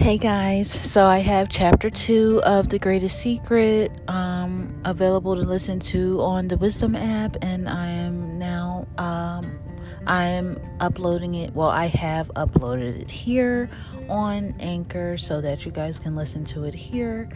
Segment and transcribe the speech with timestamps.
[0.00, 5.78] Hey guys, so I have chapter two of The Greatest Secret um, available to listen
[5.80, 9.58] to on the Wisdom app, and I am now um,
[10.06, 11.54] I am uploading it.
[11.54, 13.68] Well, I have uploaded it here
[14.08, 17.28] on Anchor so that you guys can listen to it here,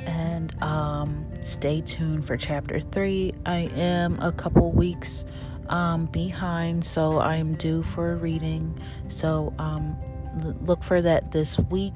[0.00, 3.32] and um, stay tuned for chapter three.
[3.46, 5.24] I am a couple weeks
[5.70, 8.78] um, behind, so I'm due for a reading.
[9.08, 9.96] So um,
[10.44, 11.94] look for that this week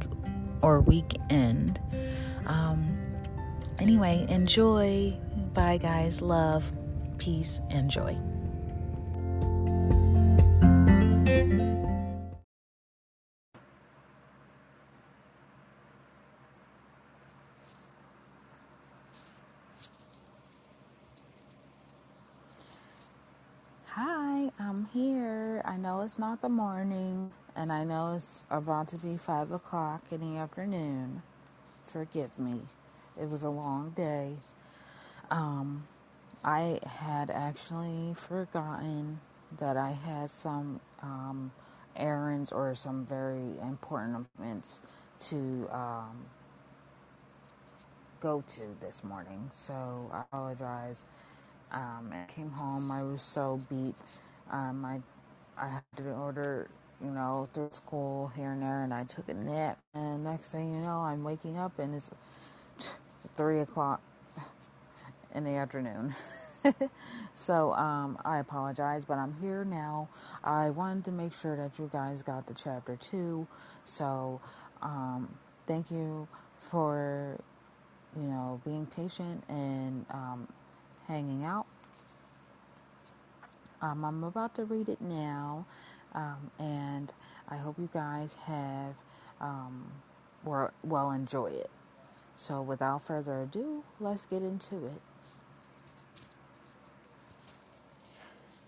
[0.62, 1.80] or weekend.
[2.46, 2.96] Um,
[3.78, 5.16] anyway, enjoy.
[5.52, 6.20] Bye, guys.
[6.20, 6.72] Love,
[7.18, 8.16] peace, and joy.
[23.86, 25.62] Hi, I'm here.
[25.64, 30.02] I know it's not the morning, and I know it's about to be five o'clock
[30.10, 31.22] in the afternoon.
[31.84, 32.62] Forgive me.
[33.20, 34.36] It was a long day.
[35.30, 35.86] Um,
[36.44, 39.20] I had actually forgotten
[39.58, 41.52] that I had some um,
[41.96, 44.80] errands or some very important events
[45.28, 46.26] to um,
[48.20, 49.50] go to this morning.
[49.54, 51.04] So I apologize.
[51.72, 52.90] Um, I came home.
[52.90, 53.94] I was so beat.
[54.50, 55.00] Um, I
[55.58, 56.68] I had to order,
[57.04, 59.78] you know, through school here and there, and I took a nap.
[59.94, 62.10] And next thing you know, I'm waking up and it's
[63.36, 64.02] three o'clock
[65.34, 66.14] in the afternoon.
[67.34, 70.08] so um, I apologize, but I'm here now.
[70.44, 73.46] I wanted to make sure that you guys got the chapter two.
[73.84, 74.40] So
[74.82, 75.34] um,
[75.66, 76.28] thank you
[76.60, 77.38] for
[78.16, 80.48] you know being patient and um,
[81.08, 81.66] hanging out.
[83.82, 85.66] Um, I'm about to read it now,
[86.14, 87.12] um, and
[87.48, 88.94] I hope you guys have
[89.40, 89.92] um,
[90.44, 91.70] or well enjoy it.
[92.36, 95.00] So, without further ado, let's get into it.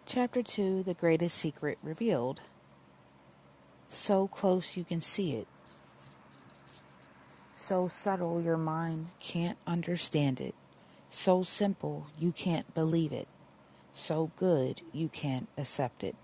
[0.06, 2.41] Chapter 2 The Greatest Secret Revealed.
[3.88, 5.48] So close you can see it.
[7.56, 10.54] So subtle your mind can't understand it.
[11.10, 13.26] So simple you can't believe it.
[13.92, 16.15] So good you can't accept it.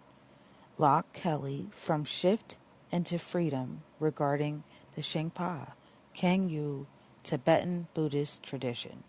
[0.79, 2.57] Loch Kelly from Shift
[2.91, 4.65] into Freedom regarding
[4.97, 5.73] the Shangpa,
[6.17, 6.87] Kagyu,
[7.23, 9.05] Tibetan Buddhist tradition.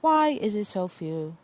[0.00, 1.36] Why is it so few?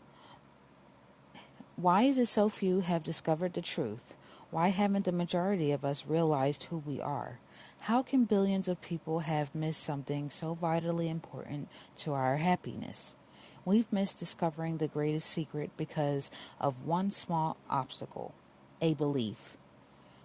[1.75, 4.15] Why is it so few have discovered the truth?
[4.53, 7.41] Why haven't the majority of us realized who we are?
[7.81, 13.17] How can billions of people have missed something so vitally important to our happiness?
[13.65, 18.33] We've missed discovering the greatest secret because of one small obstacle
[18.81, 19.57] a belief.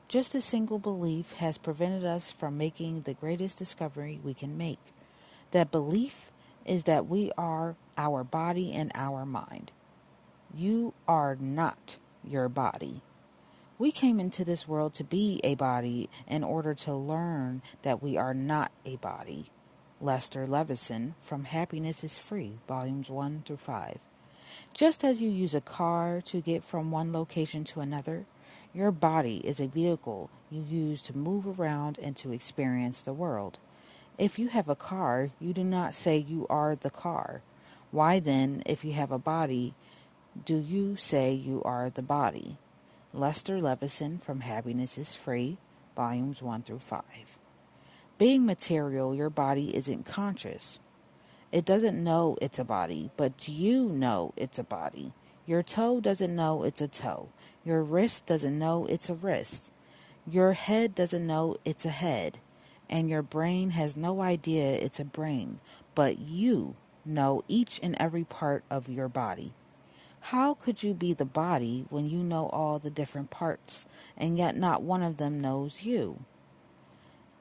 [0.07, 4.79] Just a single belief has prevented us from making the greatest discovery we can make.
[5.51, 6.31] That belief
[6.65, 9.71] is that we are our body and our mind.
[10.53, 13.01] You are not your body.
[13.77, 18.17] We came into this world to be a body in order to learn that we
[18.17, 19.51] are not a body.
[20.01, 23.99] Lester Levenson from Happiness is Free, volumes 1 through 5.
[24.73, 28.25] Just as you use a car to get from one location to another,
[28.73, 33.59] your body is a vehicle you use to move around and to experience the world.
[34.17, 37.41] If you have a car, you do not say you are the car.
[37.91, 39.73] Why then, if you have a body,
[40.45, 42.57] do you say you are the body?
[43.13, 45.57] Lester Levenson from Happiness is Free,
[45.95, 47.01] volumes 1 through 5.
[48.17, 50.79] Being material, your body isn't conscious.
[51.51, 55.13] It doesn't know it's a body, but you know it's a body.
[55.47, 57.29] Your toe doesn't know it's a toe.
[57.69, 59.69] Your wrist doesn't know it's a wrist.
[60.25, 62.39] Your head doesn't know it's a head.
[62.89, 65.59] And your brain has no idea it's a brain.
[65.93, 66.73] But you
[67.05, 69.53] know each and every part of your body.
[70.19, 73.85] How could you be the body when you know all the different parts,
[74.17, 76.21] and yet not one of them knows you?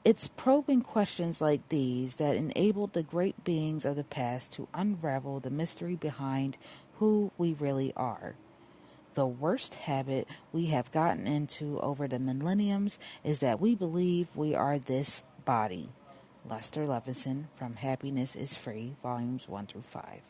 [0.05, 5.39] It's probing questions like these that enabled the great beings of the past to unravel
[5.39, 6.59] the mystery behind
[6.99, 8.35] who we really are.
[9.15, 14.55] The worst habit we have gotten into over the millenniums is that we believe we
[14.55, 15.89] are this body.
[16.47, 20.21] Lester Levenson from Happiness is Free, volumes 1 through 5.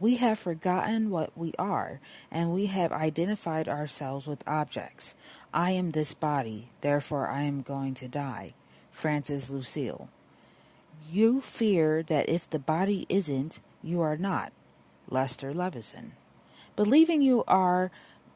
[0.00, 2.00] We have forgotten what we are,
[2.30, 5.14] and we have identified ourselves with objects.
[5.54, 8.50] I am this body, therefore I am going to die.
[8.90, 10.08] Francis Lucille.
[11.08, 14.52] You fear that if the body isn't, you are not.
[15.08, 16.12] Lester Levenson.
[16.76, 17.90] Believing you are,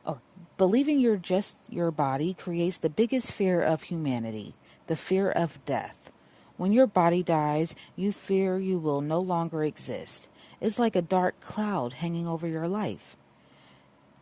[0.06, 0.20] oh,
[0.58, 4.54] believing you're just your body creates the biggest fear of humanity.
[4.86, 6.10] the fear of death.
[6.56, 10.28] When your body dies, you fear you will no longer exist.
[10.60, 13.16] It's like a dark cloud hanging over your life.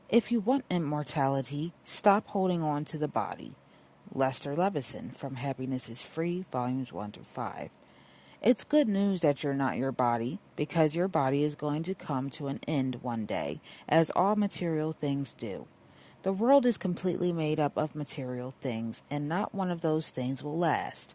[0.08, 3.56] If you want immortality, stop holding on to the body.
[4.14, 7.70] Lester Levenson from Happiness is Free, Volumes 1 through 5.
[8.44, 12.28] It's good news that you're not your body, because your body is going to come
[12.32, 15.66] to an end one day, as all material things do.
[16.24, 20.42] The world is completely made up of material things, and not one of those things
[20.42, 21.14] will last,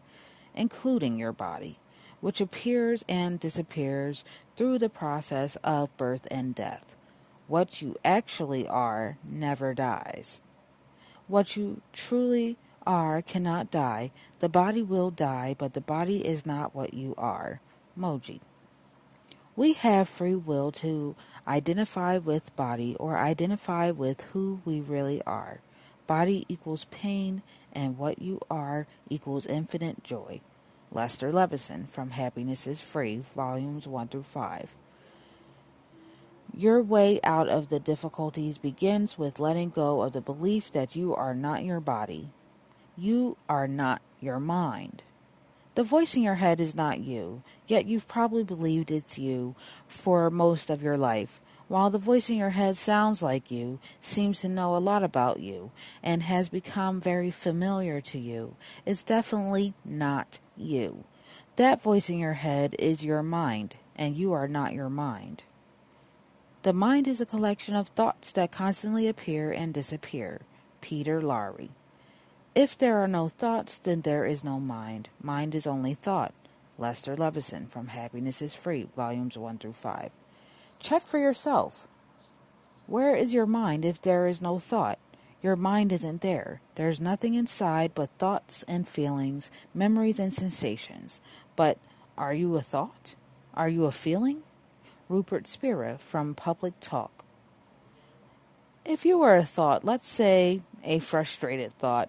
[0.56, 1.78] including your body,
[2.20, 4.24] which appears and disappears
[4.56, 6.96] through the process of birth and death.
[7.46, 10.40] What you actually are never dies.
[11.28, 12.56] What you truly
[12.86, 14.10] are cannot die.
[14.40, 17.60] The body will die, but the body is not what you are.
[17.98, 18.40] Mooji.
[19.56, 21.16] We have free will to
[21.46, 25.60] identify with body or identify with who we really are.
[26.06, 27.42] Body equals pain,
[27.72, 30.40] and what you are equals infinite joy.
[30.92, 34.74] Lester Levenson from Happiness is Free, Volumes 1 through 5.
[36.56, 41.14] Your way out of the difficulties begins with letting go of the belief that you
[41.14, 42.30] are not your body.
[42.96, 45.02] You are not your mind.
[45.74, 49.54] The voice in your head is not you, yet you've probably believed it's you
[49.88, 51.40] for most of your life.
[51.68, 55.38] While the voice in your head sounds like you, seems to know a lot about
[55.38, 55.70] you,
[56.02, 61.04] and has become very familiar to you, it's definitely not you.
[61.54, 65.44] That voice in your head is your mind, and you are not your mind.
[66.62, 70.40] The mind is a collection of thoughts that constantly appear and disappear.
[70.80, 71.70] Peter Lowry.
[72.54, 75.08] If there are no thoughts, then there is no mind.
[75.22, 76.34] Mind is only thought.
[76.78, 80.10] Lester Levenson from Happiness is Free, Volumes 1 through 5.
[80.80, 81.86] Check for yourself.
[82.86, 84.98] Where is your mind if there is no thought?
[85.42, 86.60] Your mind isn't there.
[86.74, 91.20] There's nothing inside but thoughts and feelings, memories and sensations.
[91.54, 91.78] But
[92.18, 93.14] are you a thought?
[93.54, 94.42] Are you a feeling?
[95.08, 97.24] Rupert Spira from Public Talk.
[98.84, 102.08] If you were a thought, let's say a frustrated thought,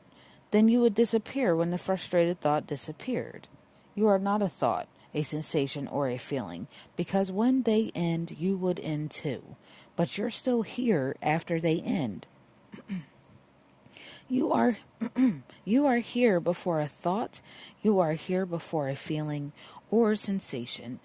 [0.51, 3.47] then you would disappear when the frustrated thought disappeared.
[3.95, 8.57] You are not a thought, a sensation, or a feeling, because when they end, you
[8.57, 9.55] would end too.
[9.95, 12.27] But you're still here after they end.
[14.29, 14.77] you are
[15.65, 17.41] you are here before a thought,
[17.81, 19.51] you are here before a feeling
[19.89, 20.99] or sensation,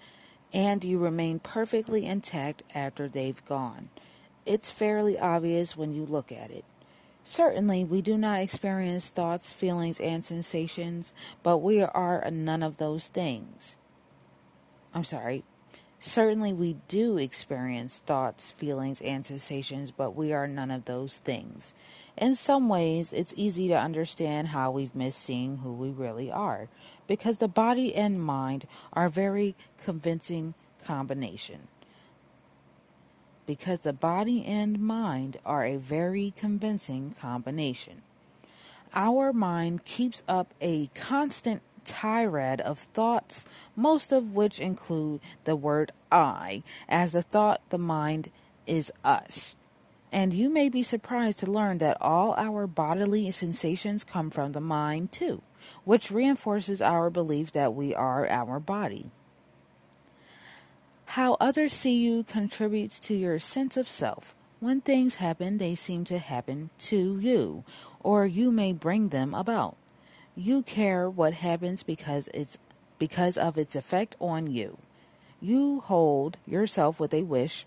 [0.53, 3.89] and you remain perfectly intact after they've gone.
[4.45, 6.63] It's fairly obvious when you look at it.
[7.29, 11.11] Certainly, we do not experience thoughts, feelings, and sensations,
[11.43, 13.75] but we are none of those things.
[14.93, 15.43] I'm sorry.
[15.99, 21.73] Certainly, we do experience thoughts, feelings, and sensations, but we are none of those things.
[22.15, 26.69] In some ways, it's easy to understand how we've missed seeing who we really are,
[27.07, 29.53] because the body and mind are a very
[29.83, 30.53] convincing
[30.85, 31.67] combination
[33.47, 38.03] because the body and mind are a very convincing combination.
[38.93, 43.45] Our mind keeps up a constant tirade of thoughts,
[43.75, 48.29] most of which include the word I, as the thought the mind
[48.67, 49.55] is us.
[50.11, 54.61] And you may be surprised to learn that all our bodily sensations come from the
[54.61, 55.41] mind too,
[55.83, 59.11] which reinforces our belief that we are our body.
[61.11, 64.35] How others see you contributes to your sense of self.
[64.59, 67.63] When things happen, they seem to happen to you,
[68.01, 69.77] or you may bring them about.
[70.35, 72.57] You care what happens because it's
[72.99, 74.79] because of its effect on you.
[75.39, 77.65] You hold yourself with a wish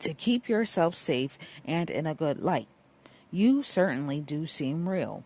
[0.00, 2.68] to keep yourself safe and in a good light.
[3.30, 5.24] You certainly do seem real.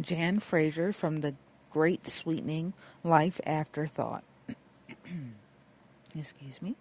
[0.00, 1.36] Jan Frazier from the
[1.70, 2.74] Great Sweetening
[3.04, 4.24] Life Afterthought.
[6.16, 6.76] Excuse me.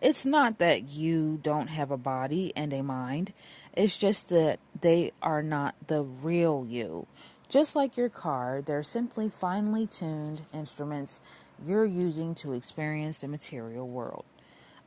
[0.00, 3.32] It's not that you don't have a body and a mind.
[3.72, 7.06] It's just that they are not the real you.
[7.48, 11.20] Just like your car, they're simply finely tuned instruments
[11.64, 14.24] you're using to experience the material world.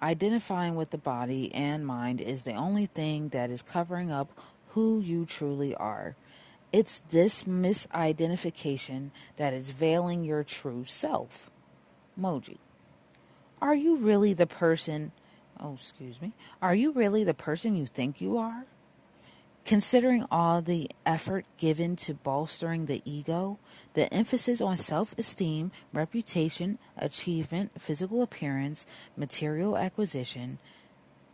[0.02, 4.32] Identifying with the body and mind is the only thing that is covering up
[4.70, 6.16] who you truly are.
[6.72, 11.50] It's this misidentification that is veiling your true self.
[12.20, 12.58] Mooji.
[13.62, 15.12] Are you really the person?
[15.60, 16.34] Oh, excuse me.
[16.62, 18.66] Are you really the person you think you are?
[19.66, 23.58] Considering all the effort given to bolstering the ego,
[23.96, 28.86] the emphasis on self esteem, reputation, achievement, physical appearance,
[29.18, 30.60] material acquisition,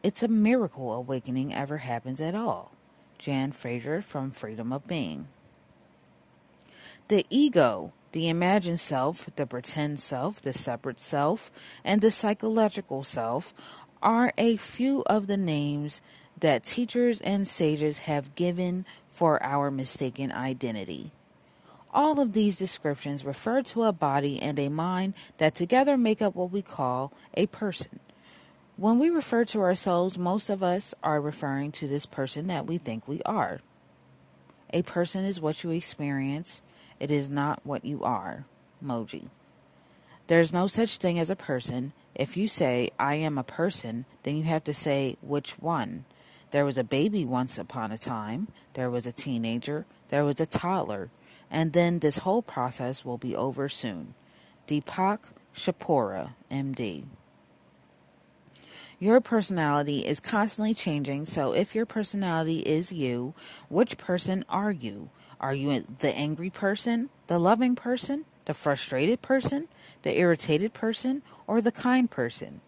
[0.02, 2.72] it's a miracle awakening ever happens at all.
[3.18, 5.28] Jan Frazier from Freedom of Being.
[7.08, 11.52] The ego, the imagined self, the pretend self, the separate self,
[11.84, 13.54] and the psychological self
[14.02, 16.02] are a few of the names
[16.40, 21.12] that teachers and sages have given for our mistaken identity.
[21.94, 26.36] All of these descriptions refer to a body and a mind that together make up
[26.36, 28.00] what we call a person.
[28.78, 32.80] When we refer to ourselves, most of us are referring to this person that we
[32.80, 33.62] think we are.
[34.72, 36.62] A person is what you experience,
[37.04, 38.46] it is not what you are.
[38.82, 39.28] Mooji.
[40.28, 41.92] There's no such thing as a person.
[42.16, 46.06] If you say, I am a person, then you have to say, which one?
[46.52, 50.46] There was a baby once upon a time, there was a teenager, there was a
[50.46, 51.10] toddler,
[51.52, 54.14] and then this whole process will be over soon.
[54.66, 55.20] Deepak
[55.54, 57.04] Chopra, MD.
[58.98, 63.34] Your personality is constantly changing, so if your personality is you,
[63.68, 65.10] which person are you?
[65.44, 69.68] Are you the angry person, the loving person, the frustrated person,
[70.04, 72.62] the irritated person, or the kind person?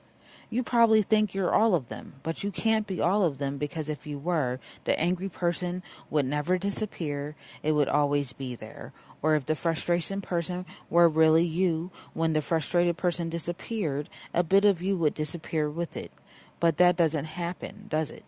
[0.50, 3.88] You probably think you're all of them, but you can't be all of them because
[3.88, 8.92] if you were, the angry person would never disappear, it would always be there.
[9.22, 14.66] Or if the frustration person were really you, when the frustrated person disappeared, a bit
[14.66, 16.12] of you would disappear with it.
[16.60, 18.26] But that doesn't happen, does it?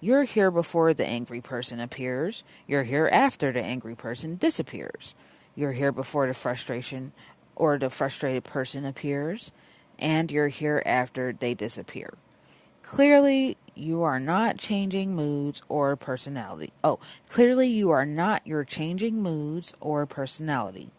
[0.00, 2.42] You're here before the angry person appears.
[2.66, 5.14] You're here after the angry person disappears.
[5.54, 7.12] You're here before the frustration
[7.54, 9.52] or the frustrated person appears
[9.98, 12.14] and you're here after they disappear.
[12.82, 16.72] Clearly, you are not changing moods or personality.
[16.82, 20.90] Oh, clearly, you are not your changing moods or personality.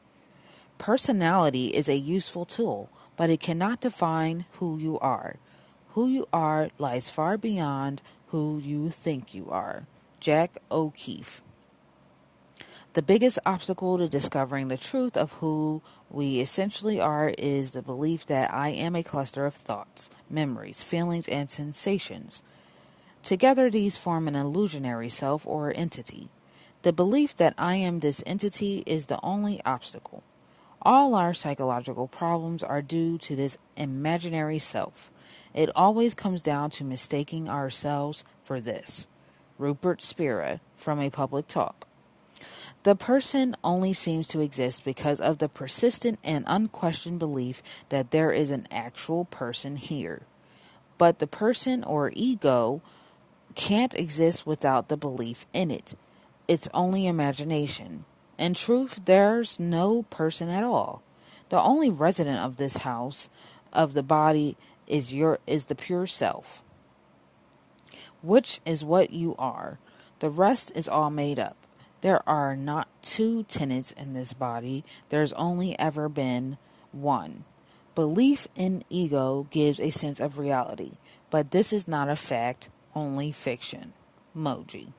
[0.78, 5.38] Personality is a useful tool, but it cannot define who you are.
[5.94, 8.02] Who you are lies far beyond
[8.32, 9.86] who you think you are.
[10.20, 11.42] Jac O'Keeffe.
[12.94, 18.26] The biggest obstacle to discovering the truth of who we essentially are is the belief
[18.26, 22.44] that I am a cluster of thoughts, memories, feelings, and sensations.
[23.24, 26.30] Together, these form an illusionary self or entity.
[26.82, 30.24] The belief that I am this entity is the only obstacle.
[30.82, 35.12] All our psychological problems are due to this imaginary self.
[35.54, 39.06] It always comes down to mistaking ourselves for this.
[39.58, 41.88] Rupert Spira from A Public Talk.
[42.84, 48.32] The person only seems to exist because of the persistent and unquestioned belief that there
[48.32, 50.24] is an actual person here.
[50.98, 52.82] But the person or ego
[53.54, 55.94] can't exist without the belief in it.
[56.48, 58.06] It's only imagination.
[58.40, 61.04] In truth, there's no person at all.
[61.50, 63.30] The only resident of this house
[63.72, 64.58] of the body
[64.92, 66.62] is your is the pure self,
[68.22, 69.80] which is what you are.
[70.20, 71.58] The rest is all made up.
[72.02, 76.58] There are not two tenants in this body, there's only ever been
[76.92, 77.46] one.
[77.96, 80.94] Belief in ego gives a sense of reality,
[81.30, 83.94] but this is not a fact, only fiction.
[84.36, 84.94] Mooji.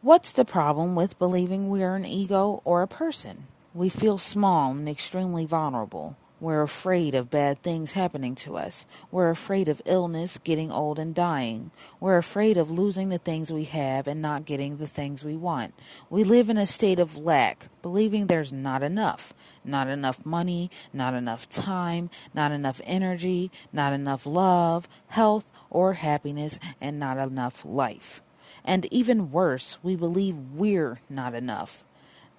[0.00, 3.46] What's the problem with believing we are an ego or a person?
[3.72, 6.16] We feel small and extremely vulnerable.
[6.44, 8.84] We're afraid of bad things happening to us.
[9.10, 11.70] We're afraid of illness, getting old, and dying.
[12.00, 15.72] We're afraid of losing the things we have and not getting the things we want.
[16.10, 19.32] We live in a state of lack, believing there's not enough.
[19.64, 26.58] Not enough money, not enough time, not enough energy, not enough love, health, or happiness,
[26.78, 28.20] and not enough life.
[28.66, 31.84] And even worse, we believe we're not enough.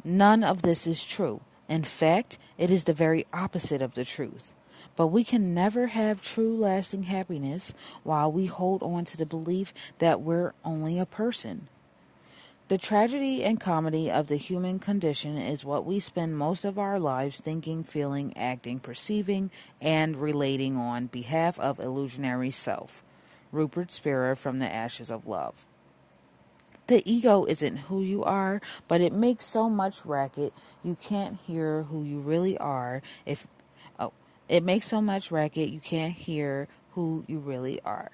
[0.04, 1.42] None of this is true.
[1.68, 4.54] In fact, it is the very opposite of the truth.
[4.96, 9.74] But we can never have true lasting happiness while we hold on to the belief
[10.00, 11.68] that we're only a person.
[12.68, 17.00] The tragedy and comedy of the human condition is what we spend most of our
[17.00, 23.04] lives thinking, feeling, acting, perceiving, and relating on behalf of illusionary self.
[23.52, 25.68] Rupert Spira from The Ashes of Love.
[26.88, 31.84] The ego isn't who you are, but it makes so much racket you can't hear
[31.84, 33.02] who you really are.
[33.26, 33.48] If
[34.00, 34.14] oh,
[34.48, 38.12] it makes so much racket you can't hear who you really are.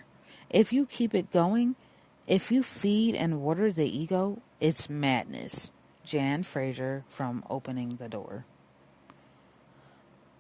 [0.50, 1.76] If you keep it going,
[2.28, 5.70] if you feed and water the ego, it's madness.
[6.06, 8.46] Jan Frazier from Opening the Door.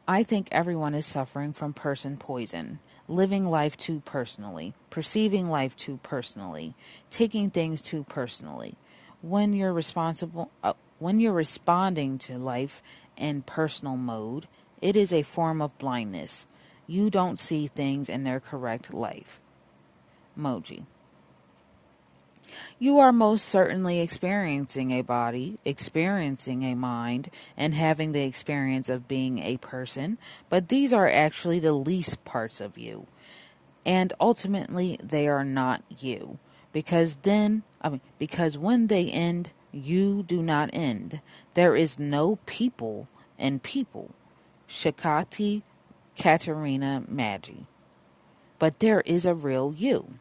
[0.08, 2.80] I think everyone is suffering from person poison
[3.12, 6.76] living life too personally, perceiving life too personally,
[7.10, 8.76] taking things too personally.
[9.22, 12.82] When you're responsible, uh, when you're responding to life
[13.18, 14.48] in personal mode,
[14.82, 16.48] it is a form of blindness.
[16.88, 19.40] You don't see things in their correct life.
[20.38, 20.86] Mooji.
[22.80, 29.08] You are most certainly experiencing a body, experiencing a mind, and having the experience of
[29.08, 30.18] being a person,
[30.50, 33.08] but these are actually the least parts of you.
[33.86, 36.38] And ultimately, they are not you.
[36.72, 41.22] Because then, I mean, because when they end, you do not end.
[41.54, 44.12] There is no people in people.
[44.70, 45.64] Shakati
[46.18, 47.66] Caterina Maggi.
[48.60, 50.14] But there is a real you.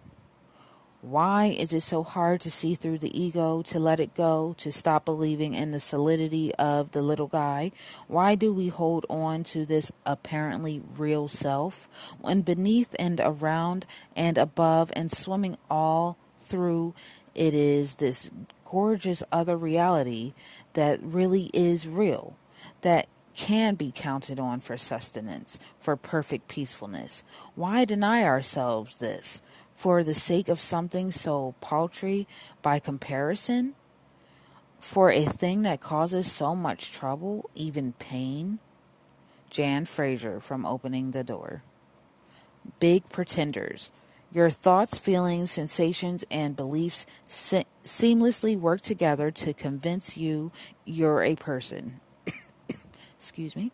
[1.02, 4.70] Why is it so hard to see through the ego, to let it go, to
[4.70, 7.72] stop believing in the solidity of the little guy?
[8.06, 11.88] Why do we hold on to this apparently real self
[12.20, 16.94] when beneath and around and above and swimming all through
[17.34, 18.30] it is this
[18.66, 20.34] gorgeous other reality
[20.74, 22.36] that really is real,
[22.82, 27.24] that can be counted on for sustenance, for perfect peacefulness?
[27.54, 29.40] Why deny ourselves this?
[29.80, 32.28] For the sake of something so paltry
[32.60, 33.76] by comparison?
[34.78, 38.58] For a thing that causes so much trouble, even pain?
[39.48, 41.62] Jan Frazier from Opening the Door.
[42.78, 43.90] Big Pretenders.
[44.30, 50.52] Your thoughts, feelings, sensations, and beliefs se- seamlessly work together to convince you
[50.84, 52.00] you're a person.
[53.18, 53.72] Excuse me.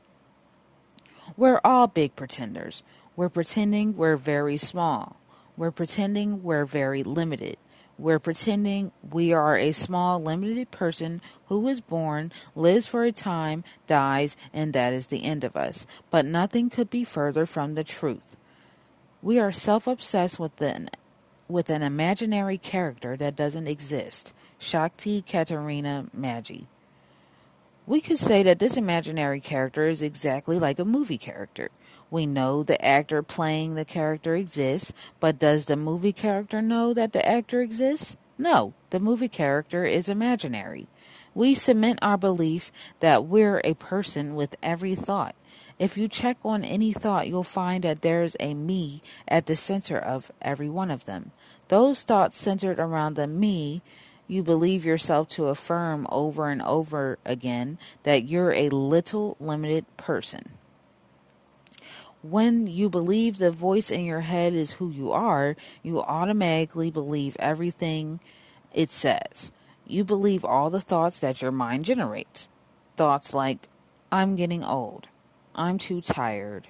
[1.36, 2.84] We're all big pretenders.
[3.16, 5.16] We're pretending we're very small.
[5.56, 7.56] We're pretending we're very limited.
[7.98, 13.64] We're pretending we are a small, limited person who is born, lives for a time,
[13.86, 15.86] dies, and that is the end of us.
[16.10, 18.36] But nothing could be further from the truth.
[19.22, 20.90] We are self obsessed with an,
[21.48, 24.34] with an imaginary character that doesn't exist.
[24.58, 26.66] Shakti Caterina Maggi.
[27.86, 31.70] We could say that this imaginary character is exactly like a movie character.
[32.10, 37.12] We know the actor playing the character exists, but does the movie character know that
[37.12, 38.16] the actor exists?
[38.38, 40.86] No, the movie character is imaginary.
[41.34, 45.34] We cement our belief that we're a person with every thought.
[45.78, 49.98] If you check on any thought, you'll find that there's a me at the center
[49.98, 51.32] of every one of them.
[51.68, 53.82] Those thoughts centered around the me,
[54.28, 60.55] you believe yourself to affirm over and over again that you're a little limited person
[62.30, 67.36] when you believe the voice in your head is who you are, you automatically believe
[67.38, 68.20] everything
[68.72, 69.52] it says.
[69.86, 72.48] You believe all the thoughts that your mind generates.
[72.96, 73.68] Thoughts like,
[74.10, 75.08] I'm getting old.
[75.54, 76.68] I'm too tired.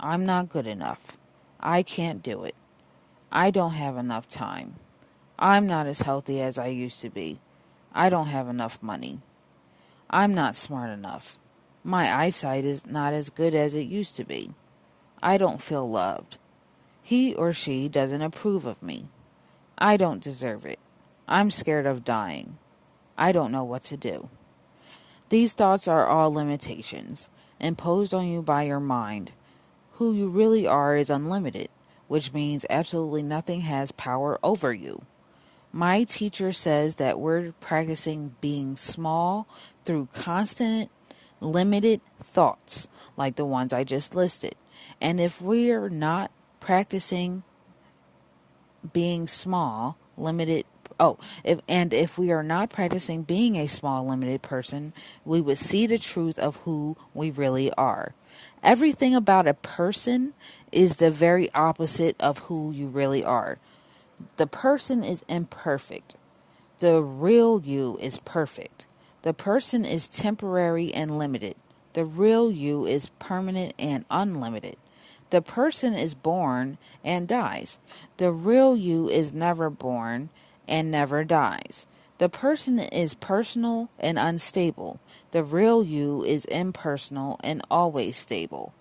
[0.00, 1.16] I'm not good enough.
[1.60, 2.54] I can't do it.
[3.30, 4.76] I don't have enough time.
[5.38, 7.40] I'm not as healthy as I used to be.
[7.92, 9.20] I don't have enough money.
[10.10, 11.38] I'm not smart enough.
[11.84, 14.50] My eyesight is not as good as it used to be.
[15.22, 16.38] I don't feel loved.
[17.02, 19.08] He or she doesn't approve of me.
[19.76, 20.78] I don't deserve it.
[21.26, 22.58] I'm scared of dying.
[23.16, 24.28] I don't know what to do.
[25.28, 27.28] These thoughts are all limitations
[27.60, 29.32] imposed on you by your mind.
[29.94, 31.68] Who you really are is unlimited,
[32.06, 35.02] which means absolutely nothing has power over you.
[35.72, 39.46] My teacher says that we're practicing being small
[39.84, 40.90] through constant,
[41.40, 44.54] limited thoughts like the ones I just listed.
[45.00, 46.30] And if we're not
[46.60, 47.44] practicing
[48.92, 50.64] being small, limited,
[50.98, 54.92] oh, if, and if we are not practicing being a small, limited person,
[55.24, 58.14] we would see the truth of who we really are.
[58.62, 60.34] Everything about a person
[60.72, 63.58] is the very opposite of who you really are.
[64.36, 66.16] The person is imperfect.
[66.80, 68.86] The real you is perfect.
[69.22, 71.56] The person is temporary and limited.
[71.94, 74.76] The real you is permanent and unlimited.
[75.30, 77.78] The person is born and dies.
[78.16, 80.30] The real you is never born
[80.66, 81.86] and never dies.
[82.18, 85.00] The person is personal and unstable.
[85.30, 88.72] The real you is impersonal and always stable.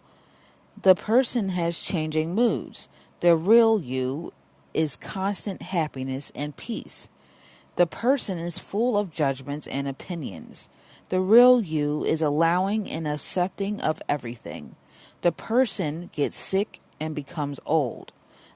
[0.82, 2.90] The person has changing moods.
[3.20, 4.32] The real you
[4.74, 7.10] is constant happiness and peace.
[7.76, 10.70] The person is full of judgments and opinions.
[11.10, 14.76] The real you is allowing and accepting of everything.
[15.22, 18.12] The person gets sick and becomes old.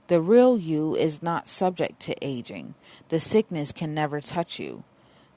[0.08, 2.76] The real you is not subject to aging.
[3.10, 4.84] The sickness can never touch you.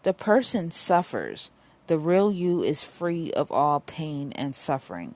[0.03, 1.51] The person suffers.
[1.87, 5.15] The real you is free of all pain and suffering.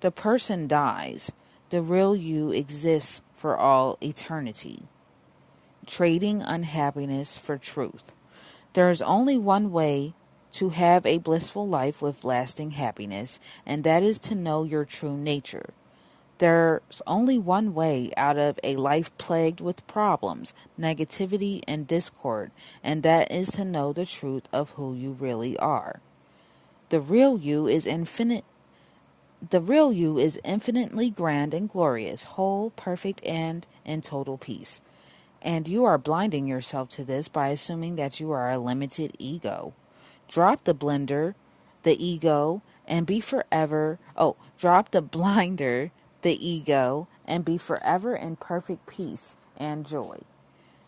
[0.00, 1.32] The person dies.
[1.70, 4.82] The real you exists for all eternity.
[5.86, 8.12] Trading unhappiness for truth.
[8.72, 10.14] There is only one way
[10.56, 15.16] to have a blissful life with lasting happiness, and that is to know your true
[15.16, 15.70] nature.
[16.38, 22.50] There's only one way out of a life plagued with problems, negativity, and discord,
[22.82, 26.00] and that is to know the truth of who you really are.
[26.88, 28.44] The real you is infinite
[29.50, 34.80] the real you is infinitely grand and glorious, whole, perfect, and in total peace.
[35.42, 39.74] And you are blinding yourself to this by assuming that you are a limited ego.
[40.28, 41.34] Drop the blender,
[41.82, 43.98] the ego, and be forever.
[44.16, 45.90] Oh, drop the blinder,
[46.22, 50.20] the ego, and be forever in perfect peace and joy.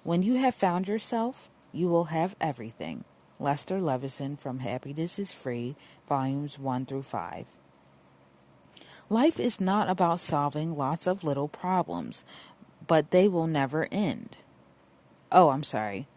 [0.02, 3.04] When you have found yourself, you will have everything.
[3.38, 5.76] Lester Levenson from Happiness is Free,
[6.08, 7.46] Volumes 1 through 5.
[9.10, 12.24] Life is not about solving lots of little problems,
[12.86, 14.36] but they will never end.
[15.30, 16.08] Oh, I'm sorry.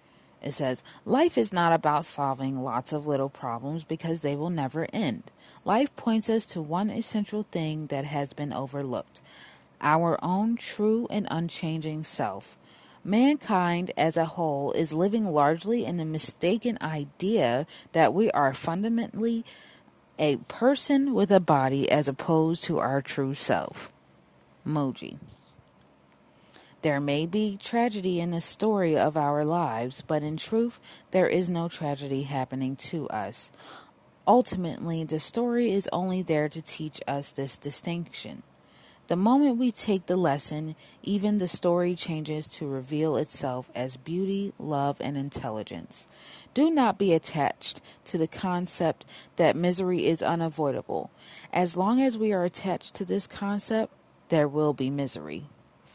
[0.41, 4.87] It says, Life is not about solving lots of little problems because they will never
[4.91, 5.23] end.
[5.63, 9.21] Life points us to one essential thing that has been overlooked
[9.81, 12.57] our own true and unchanging self.
[13.03, 19.43] Mankind as a whole is living largely in the mistaken idea that we are fundamentally
[20.19, 23.91] a person with a body as opposed to our true self.
[24.67, 25.17] Mooji.
[26.81, 30.79] There may be tragedy in the story of our lives, but in truth,
[31.11, 33.51] there is no tragedy happening to us.
[34.27, 38.41] Ultimately, the story is only there to teach us this distinction.
[39.07, 44.53] The moment we take the lesson, even the story changes to reveal itself as beauty,
[44.57, 46.07] love, and intelligence.
[46.53, 51.11] Do not be attached to the concept that misery is unavoidable.
[51.51, 53.93] As long as we are attached to this concept,
[54.29, 55.45] there will be misery.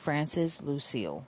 [0.07, 1.27] Francis Lucille.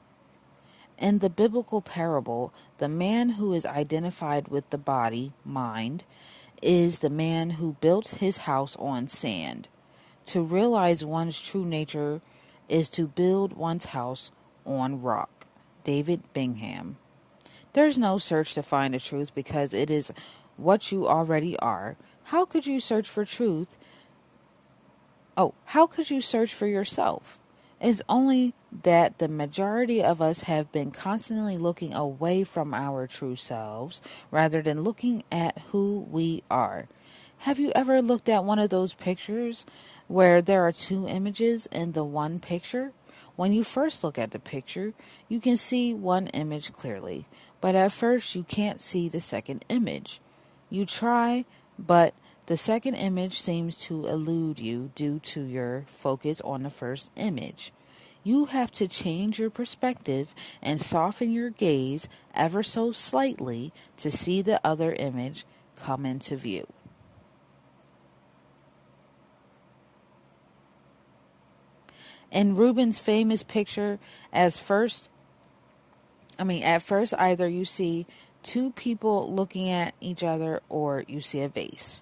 [0.99, 6.05] In the biblical parable, the man who is identified with the body, mind,
[6.63, 9.67] is the man who built his house on sand.
[10.27, 12.21] To realize one's true nature
[12.69, 14.31] is to build one's house
[14.65, 15.49] on rock.
[15.83, 16.99] David Bingham.
[17.73, 20.13] There's no search to find the truth because it is
[20.57, 21.97] what you already are.
[22.27, 23.77] How could you search for truth?
[25.37, 27.41] Oh, how could you search for yourself?
[27.81, 33.37] It's only that the majority of us have been constantly looking away from our true
[33.37, 36.89] selves rather than looking at who we are.
[37.43, 39.65] Have you ever looked at one of those pictures
[40.09, 42.93] where there are two images in the one picture?
[43.37, 44.93] When you first look at the picture,
[45.29, 47.27] you can see one image clearly,
[47.61, 50.21] but at first you can't see the second image.
[50.69, 51.45] You try,
[51.79, 52.13] but
[52.49, 57.75] the second image seems to elude you due to your focus on the first image.
[58.25, 64.41] You have to change your perspective and soften your gaze ever so slightly to see
[64.41, 65.45] the other image
[65.77, 66.67] come into view.
[72.31, 73.99] In Rubin's famous picture,
[74.33, 75.11] as first
[76.39, 78.07] I mean, at first, either you see
[78.43, 82.01] two people looking at each other or you see a vase.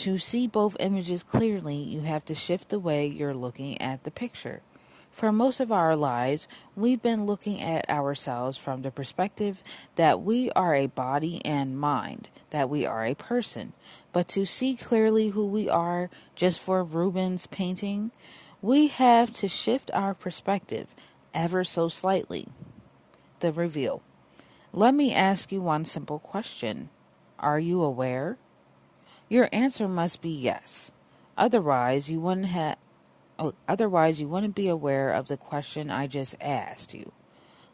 [0.00, 4.10] To see both images clearly, you have to shift the way you're looking at the
[4.10, 4.60] picture.
[5.10, 9.62] For most of our lives, we've been looking at ourselves from the perspective
[9.94, 13.72] that we are a body and mind, that we are a person.
[14.12, 18.10] But to see clearly who we are, just for Rubin's painting,
[18.60, 20.94] we have to shift our perspective
[21.32, 22.48] ever so slightly
[23.40, 24.02] the reveal.
[24.74, 26.90] Let me ask you one simple question
[27.38, 28.36] Are you aware?
[29.28, 30.92] Your answer must be yes.
[31.36, 32.76] Otherwise, you wouldn't have.
[33.38, 37.12] Oh, otherwise, you wouldn't be aware of the question I just asked you.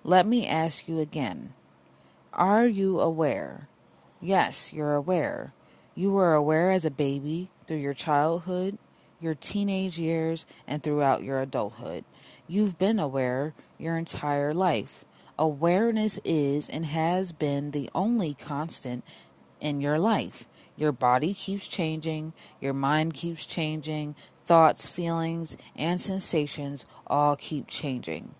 [0.02, 1.54] Let me ask you again.
[2.32, 3.68] Are you aware?
[4.20, 5.52] Yes, you're aware.
[5.94, 8.78] You were aware as a baby through your childhood,
[9.20, 12.04] your teenage years, and throughout your adulthood.
[12.48, 15.04] You've been aware your entire life.
[15.38, 19.04] Awareness is and has been the only constant
[19.60, 20.48] in your life.
[20.76, 28.35] Your body keeps changing, your mind keeps changing, thoughts, feelings, and sensations all keep changing.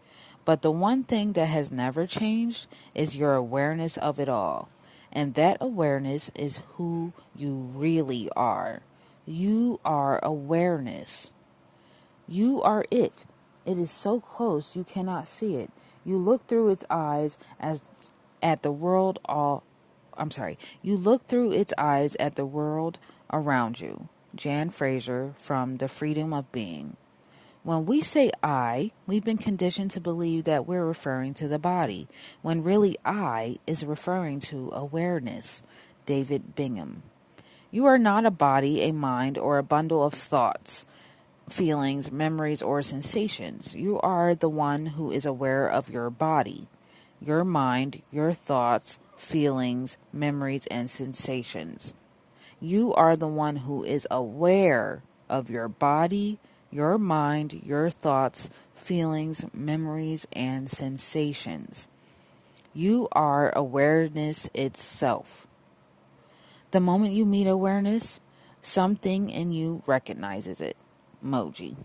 [0.45, 4.69] But the one thing that has never changed is your awareness of it all.
[5.13, 8.81] And that awareness is who you really are.
[9.27, 11.31] You are awareness.
[12.27, 13.27] You are it.
[13.65, 15.71] It is so close you cannot see it.
[16.05, 17.85] You look through its eyes as
[18.43, 19.63] at the world all
[20.17, 20.59] I'm sorry.
[20.83, 22.99] You look through its eyes at the world
[23.33, 24.09] around you.
[24.35, 26.97] Jan Frazier from The Freedom of Being.
[27.65, 32.09] When we say I, we've been conditioned to believe that we're referring to the body,
[32.43, 35.63] when really I is referring to awareness.
[36.07, 37.05] David Bingham.
[37.71, 40.87] You are not a body, a mind, or a bundle of thoughts.
[41.49, 43.75] feelings, memories, or sensations.
[43.75, 46.69] You are the one who is aware of your body,
[47.21, 51.95] your mind, your thoughts, feelings, memories, and sensations.
[52.61, 56.39] You are the one who is aware of your body,
[56.71, 61.89] your mind, your thoughts, feelings, memories, and sensations.
[62.75, 65.47] You are awareness itself.
[66.73, 68.21] The moment you meet awareness,
[68.61, 70.77] something in you recognizes it.
[71.25, 71.77] Mooji.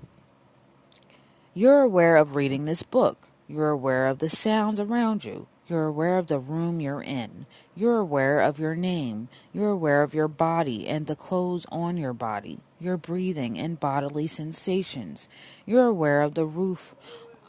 [1.54, 3.30] You're aware of reading this book.
[3.47, 5.47] You're aware of the sounds around you.
[5.67, 7.45] You're aware of the room you're in.
[7.75, 9.27] You're aware of your name.
[9.53, 14.27] You're aware of your body and the clothes on your body, your breathing and bodily
[14.27, 15.27] sensations.
[15.65, 16.95] You're aware of the roof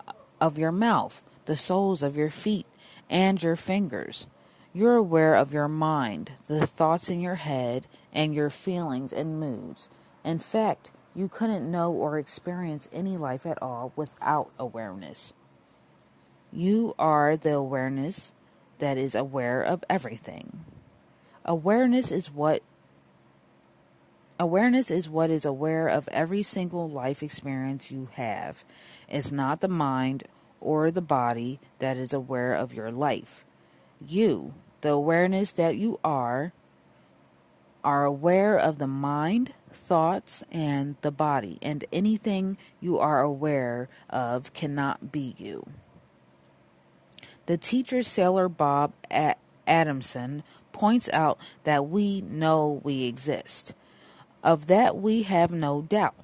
[0.06, 2.66] uh, of your mouth, the soles of your feet,
[3.08, 4.26] and your fingers.
[4.72, 9.88] You're aware of your mind, the thoughts in your head, and your feelings and moods.
[10.24, 15.32] In fact, you couldn't know or experience any life at all without awareness.
[16.52, 18.32] You are the awareness
[18.78, 20.64] that is aware of everything.
[21.44, 22.62] Awareness is what
[24.40, 28.62] Awareness is what is aware of every single life experience you have.
[29.08, 30.24] It's not the mind
[30.60, 33.44] or the body that is aware of your life.
[34.06, 36.52] You, the awareness that you are,
[37.82, 44.52] are aware of the mind, thoughts, and the body, and anything you are aware of
[44.52, 45.66] cannot be you.
[47.48, 48.92] The teacher sailor Bob
[49.66, 53.72] Adamson points out that we know we exist.
[54.44, 56.14] Of that we have no doubt.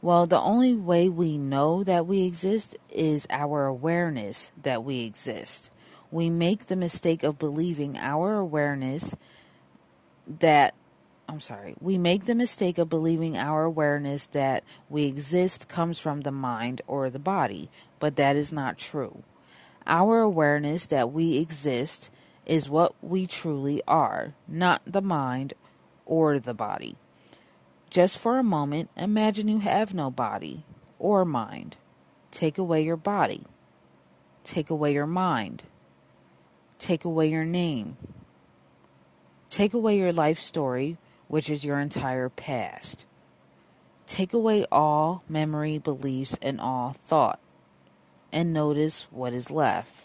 [0.00, 5.68] Well, the only way we know that we exist is our awareness that we exist.
[6.10, 9.14] We make the mistake of believing our awareness
[10.26, 10.72] that
[11.28, 16.22] I'm sorry, we make the mistake of believing our awareness that we exist comes from
[16.22, 17.68] the mind or the body,
[18.00, 19.24] but that is not true.
[19.88, 22.10] Our awareness that we exist
[22.44, 25.54] is what we truly are, not the mind
[26.04, 26.96] or the body.
[27.88, 30.64] Just for a moment, imagine you have no body
[30.98, 31.78] or mind.
[32.30, 33.44] Take away your body.
[34.44, 35.62] Take away your mind.
[36.78, 37.96] Take away your name.
[39.48, 40.98] Take away your life story,
[41.28, 43.06] which is your entire past.
[44.06, 47.40] Take away all memory, beliefs, and all thought
[48.32, 50.02] and notice what is left.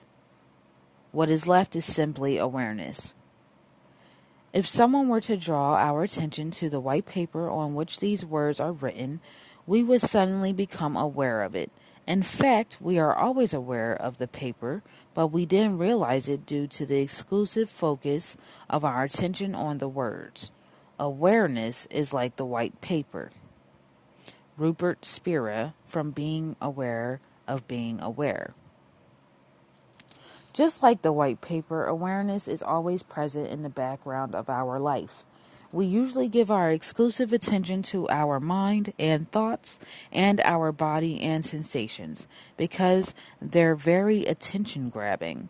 [1.11, 3.13] What is left is simply awareness.
[4.53, 8.59] If someone were to draw our attention to the white paper on which these words
[8.59, 9.19] are written,
[9.65, 11.71] we would suddenly become aware of it.
[12.05, 14.83] In fact, we are always aware of the paper,
[15.13, 18.35] but we didn't realize it due to the exclusive focus
[18.69, 20.51] of our attention on the words.
[20.99, 23.31] Awareness is like the white paper.
[24.57, 28.53] Rupert Spira, from Being Aware of being aware.
[30.53, 35.25] Just like the white paper, awareness is always present in the background of our life.
[35.71, 39.79] We usually give our exclusive attention to our mind and thoughts
[40.11, 42.27] and our body and sensations
[42.57, 45.49] because they're very attention grabbing.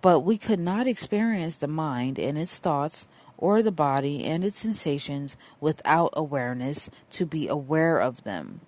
[0.00, 3.06] But we could not experience the mind and its thoughts
[3.38, 8.60] or the body and its sensations without awareness to be aware of them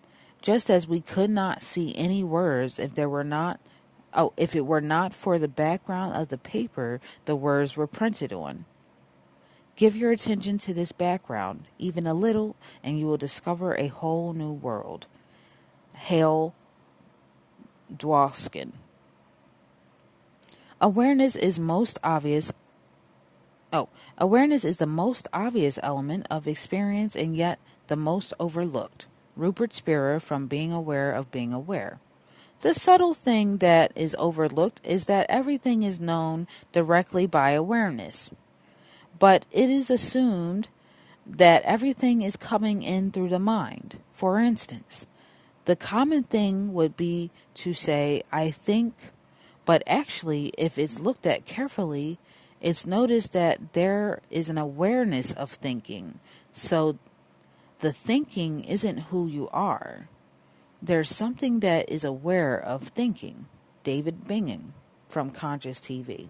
[0.46, 3.58] just as we could not see any words if there were not
[4.14, 8.32] oh if it were not for the background of the paper the words were printed
[8.32, 8.64] on.
[9.74, 14.34] Give your attention to this background even a little and you will discover a whole
[14.34, 15.08] new world.
[15.94, 16.54] Hale
[17.92, 18.70] Dwoskin
[20.80, 22.52] awareness is most obvious
[23.72, 29.72] oh awareness is the most obvious element of experience and yet the most overlooked Rupert
[29.72, 32.00] Spira from being aware of being aware.
[32.62, 38.30] The subtle thing that is overlooked is that everything is known directly by awareness.
[39.18, 40.68] But it is assumed
[41.26, 43.98] that everything is coming in through the mind.
[44.12, 45.06] For instance,
[45.66, 48.94] the common thing would be to say, I think,
[49.64, 52.18] but actually, if it's looked at carefully,
[52.60, 56.20] it's noticed that there is an awareness of thinking.
[56.52, 56.98] So
[57.80, 60.08] the thinking isn't who you are.
[60.80, 63.46] There's something that is aware of thinking.
[63.82, 64.74] David Bingham
[65.08, 66.28] from Conscious TV.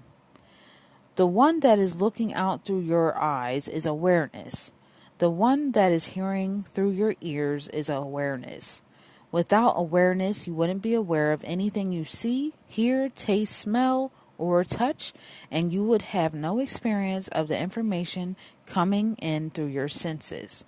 [1.14, 4.72] The one that is looking out through your eyes is awareness.
[5.18, 8.82] The one that is hearing through your ears is awareness.
[9.32, 15.14] Without awareness, you wouldn't be aware of anything you see, hear, taste, smell, or touch,
[15.50, 20.64] and you would have no experience of the information coming in through your senses.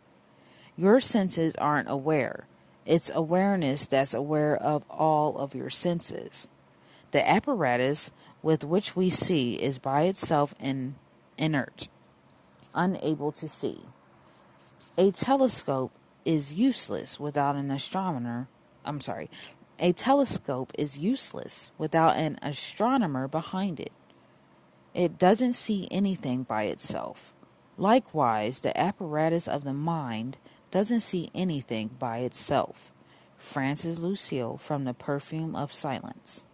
[0.78, 2.46] Your senses aren't aware.
[2.86, 6.46] It's awareness that's aware of all of your senses.
[7.10, 8.12] The apparatus
[8.42, 10.94] with which we see is by itself in,
[11.36, 11.88] inert,
[12.76, 13.80] unable to see.
[14.96, 15.90] A telescope
[16.24, 18.46] is useless without an astronomer.
[18.84, 19.28] I'm sorry.
[19.80, 23.92] A telescope is useless without an astronomer behind it.
[24.94, 27.32] It doesn't see anything by itself.
[27.76, 30.36] Likewise, the apparatus of the mind
[30.70, 32.92] doesn't see anything by itself.
[33.38, 36.44] Francis Lucille from The Perfume of Silence.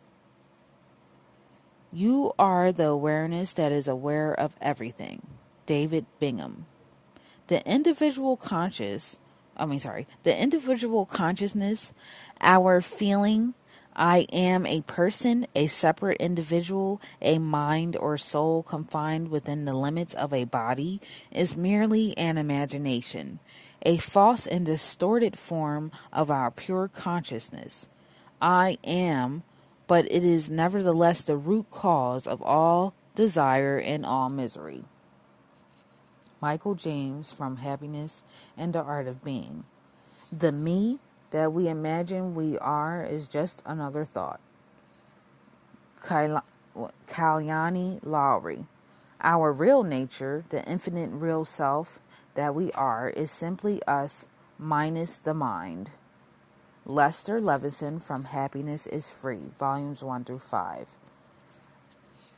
[1.92, 5.26] You are the awareness that is aware of everything.
[5.66, 6.66] David Bingham.
[7.46, 9.18] The individual conscious,
[9.56, 11.92] I mean, sorry, the individual consciousness,
[12.40, 13.54] our feeling,
[13.96, 20.14] I am a person, a separate individual, a mind or soul confined within the limits
[20.14, 21.00] of a body,
[21.30, 23.38] is merely an imagination,
[23.84, 27.88] a false and distorted form of our pure consciousness.
[28.40, 29.42] I am
[29.86, 34.84] but it is nevertheless the root cause of all desire and all misery.
[36.40, 38.22] Michael James from Happiness
[38.56, 39.64] and the Art of Being.
[40.32, 40.98] The me
[41.30, 44.40] that we imagine we are is just another thought.
[46.02, 48.66] Kalyani Lawry.
[49.22, 51.98] Our real nature, the infinite real self
[52.34, 54.26] that we are, is simply us
[54.58, 55.90] minus the mind.
[56.86, 60.86] Lester Levenson from Happiness is Free, Volumes 1 through 5.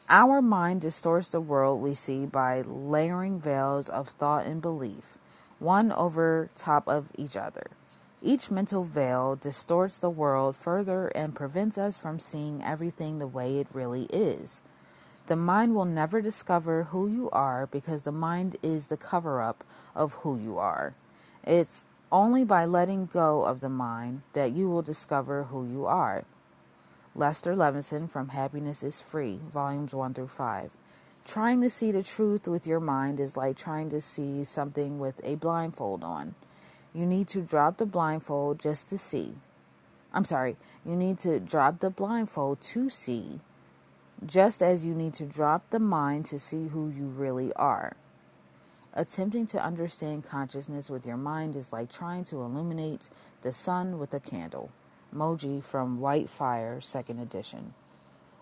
[0.09, 5.19] Our mind distorts the world we see by layering veils of thought and belief,
[5.59, 7.67] one over top of each other.
[8.23, 13.59] Each mental veil distorts the world further and prevents us from seeing everything the way
[13.59, 14.63] it really is.
[15.27, 19.65] The mind will never discover who you are because the mind is the cover up
[19.95, 20.95] of who you are.
[21.43, 26.25] It's only by letting go of the mind that you will discover who you are.
[27.17, 30.71] Lester Levenson from Happiness is Free, Volumes 1 through 5.
[31.25, 35.21] Trying to see the truth with your mind is like trying to see something with
[35.25, 36.37] a blindfold on.
[36.95, 39.35] You need to drop the blindfold just to see.
[40.13, 43.41] I'm sorry, you need to drop the blindfold to see,
[44.25, 47.97] just as you need to drop the mind to see who you really are.
[48.95, 53.11] Attempting to understand consciousness with your mind is like trying to illuminate
[53.43, 54.71] the sun with a candle.
[55.15, 57.75] Mooji from White Fire, second edition.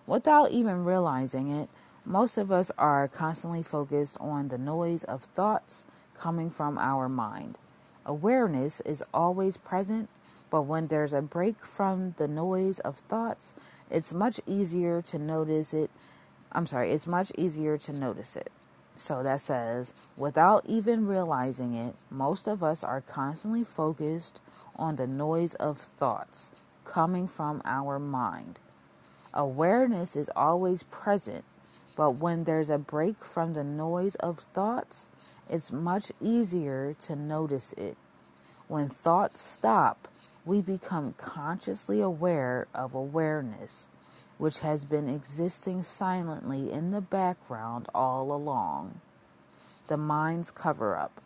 [0.07, 1.69] Without even realizing it,
[2.05, 5.85] most of us are constantly focused on the noise of thoughts
[6.17, 7.57] coming from our mind.
[8.05, 10.07] Awareness is always present,
[10.51, 13.55] but when there's a break from the noise of thoughts,
[13.89, 15.91] it's much easier to notice it.
[16.51, 18.51] I'm sorry, it's much easier to notice it.
[18.95, 24.39] So that says, without even realizing it, most of us are constantly focused
[24.75, 26.51] on the noise of thoughts
[26.85, 28.59] coming from our mind.
[29.33, 31.43] Awareness is always present,
[31.97, 35.09] but when there's a break from the noise of thoughts,
[35.49, 37.97] it's much easier to notice it.
[38.67, 40.07] When thoughts stop,
[40.45, 43.87] we become consciously aware of awareness
[44.37, 48.99] which has been existing silently in the background all along.
[49.87, 51.21] The mind's cover up.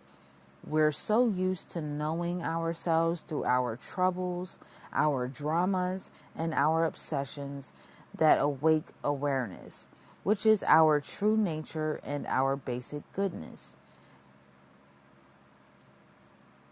[0.65, 4.60] We're so used to knowing ourselves through our troubles,
[4.93, 7.71] our dramas, and our obsessions
[8.15, 9.88] that awake awareness,
[10.23, 13.75] which is our true nature and our basic goodness.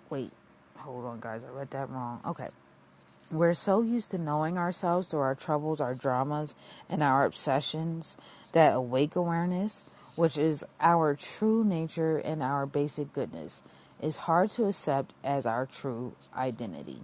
[0.09, 0.31] Wait,
[0.79, 2.21] hold on, guys, I read that wrong.
[2.25, 2.49] Okay.
[3.29, 6.55] We're so used to knowing ourselves through our troubles, our dramas,
[6.89, 8.15] and our obsessions
[8.53, 9.83] that awake awareness,
[10.15, 13.61] which is our true nature and our basic goodness,
[14.01, 17.01] is hard to accept as our true identity.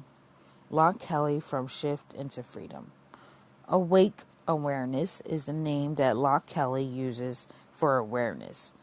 [0.69, 2.91] Loch Kelly from Shift into Freedom.
[3.67, 8.73] Awake awareness is the name that Loch Kelly uses for awareness,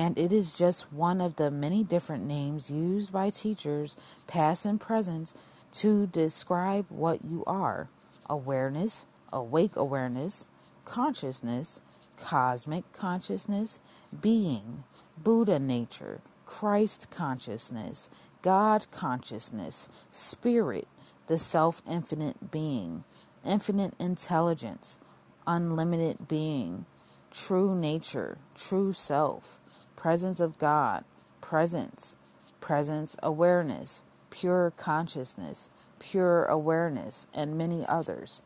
[0.00, 4.80] and it is just one of the many different names used by teachers, past and
[4.80, 5.34] present,
[5.74, 7.90] to describe what you are.
[8.24, 10.46] Awareness, awake awareness,
[10.86, 11.80] consciousness,
[12.16, 13.80] cosmic consciousness,
[14.22, 14.84] being,
[15.22, 18.08] Buddha nature, Christ consciousness,
[18.40, 20.88] God consciousness, spirit,
[21.26, 23.04] the self infinite being,
[23.44, 24.98] infinite intelligence,
[25.46, 26.86] unlimited being,
[27.30, 29.59] true nature, true self,
[30.00, 31.04] presence of God,
[31.42, 32.16] presence,
[32.58, 38.40] presence awareness, pure consciousness, pure awareness, and many others.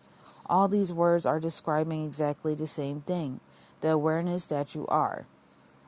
[0.46, 3.38] All these words are describing exactly the same thing
[3.82, 5.26] the awareness that you are.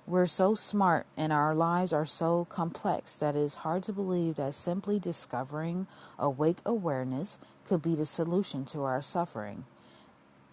[0.07, 4.37] We're so smart and our lives are so complex that it is hard to believe
[4.37, 9.65] that simply discovering awake awareness could be the solution to our suffering.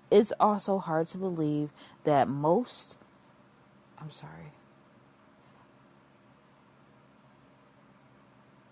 [0.09, 1.70] It's also hard to believe
[2.03, 2.97] that most,
[4.01, 4.53] I'm sorry,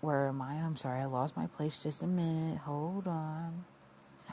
[0.02, 0.56] where am I?
[0.56, 2.58] I'm sorry, I lost my place just a minute.
[2.58, 3.64] Hold on.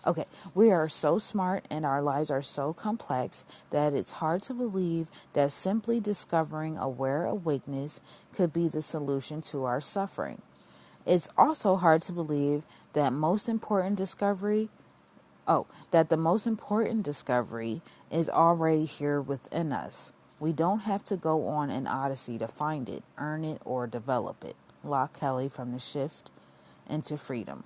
[0.08, 4.54] Okay, we are so smart and our lives are so complex that it's hard to
[4.56, 8.02] believe that simply discovering aware awakeness
[8.34, 10.42] could be the solution to our suffering.
[11.06, 12.64] It's also hard to believe
[12.94, 14.70] that most important discovery
[15.48, 20.14] oh, that the most important discovery is already here within us.
[20.40, 24.44] We don't have to go on an odyssey to find it, earn it, or develop
[24.46, 24.56] it.
[24.84, 26.32] Loch Kelly from The Shift
[26.90, 27.64] into Freedom.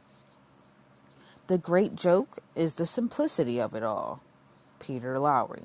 [1.48, 4.22] The great joke is the simplicity of it all.
[4.80, 5.64] Peter Lowry.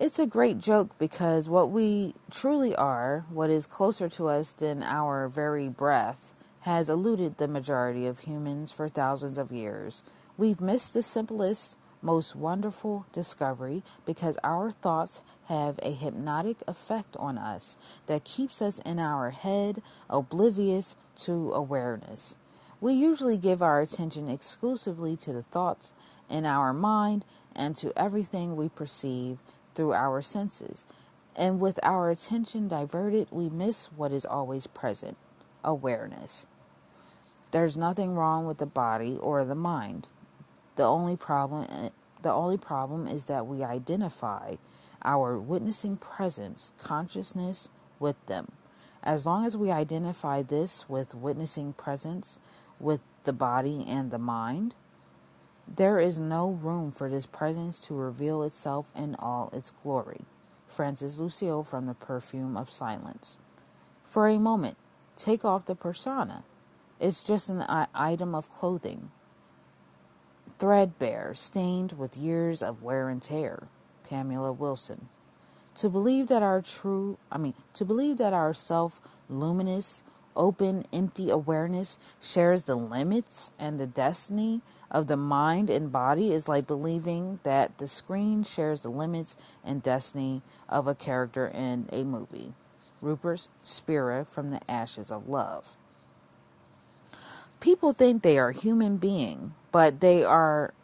[0.00, 4.82] It's a great joke because what we truly are, what is closer to us than
[4.82, 10.02] our very breath, has eluded the majority of humans for thousands of years.
[10.36, 17.38] We've missed the simplest, most wonderful discovery because our thoughts have a hypnotic effect on
[17.38, 17.76] us
[18.06, 22.36] that keeps us in our head, oblivious to awareness.
[22.80, 25.92] We usually give our attention exclusively to the thoughts
[26.30, 27.24] in our mind
[27.56, 29.38] and to everything we perceive
[29.74, 30.86] through our senses.
[31.34, 35.16] And with our attention diverted, we miss what is always present
[35.64, 36.46] awareness.
[37.50, 40.08] There's nothing wrong with the body or the mind.
[40.78, 41.90] The only problem eh,
[42.22, 44.56] the only problem is that we identify
[45.04, 47.70] our witnessing presence, consciousness
[48.00, 48.52] with them.
[49.02, 52.40] As long as we identify this with witnessing presence,
[52.80, 54.76] with the body and the mind,
[55.68, 60.22] there is no room for this presence to reveal itself in all its glory.
[60.68, 63.36] Francis Lucille from The Perfume of Silence.
[64.04, 64.78] For a moment,
[65.16, 66.44] take off the persona.
[67.00, 67.64] It's just an
[67.94, 69.10] item of clothing,
[70.58, 73.68] threadbare, stained with years of wear and tear.
[74.08, 75.08] Pamela Wilson.
[75.76, 80.02] To believe that our true, I mean, to believe that our self luminous,
[80.34, 86.48] open, empty awareness shares the limits and the destiny of the mind and body is
[86.48, 92.04] like believing that the screen shares the limits and destiny of a character in a
[92.04, 92.54] movie.
[93.00, 95.76] Rupert Spira from The Ashes of Love.
[97.60, 100.74] People think they are human being, but they are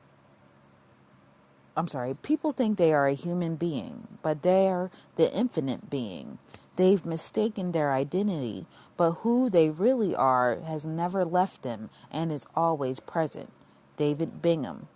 [1.76, 6.38] I'm sorry, people think they are a human being, but they are the infinite being.
[6.76, 8.66] They've mistaken their identity
[8.96, 13.50] but who they really are has never left them and is always present.
[13.96, 14.88] David Bingham.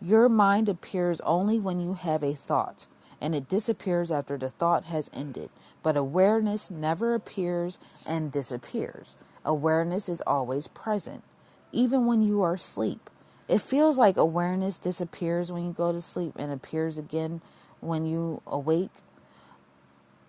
[0.00, 2.86] Your mind appears only when you have a thought,
[3.20, 5.50] and it disappears after the thought has ended.
[5.82, 9.16] But awareness never appears and disappears.
[9.48, 11.24] Awareness is always present,
[11.72, 13.08] even when you are asleep.
[13.48, 17.40] It feels like awareness disappears when you go to sleep and appears again
[17.80, 18.92] when you awake.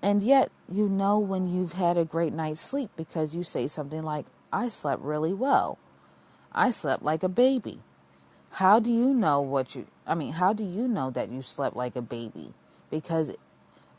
[0.02, 4.04] And yet, you know when you've had a great night's sleep because you say something
[4.04, 5.78] like, I slept really well.
[6.54, 7.82] I slept like a baby.
[8.52, 11.76] How do you know what you, I mean, how do you know that you slept
[11.76, 12.54] like a baby?
[12.90, 13.32] Because,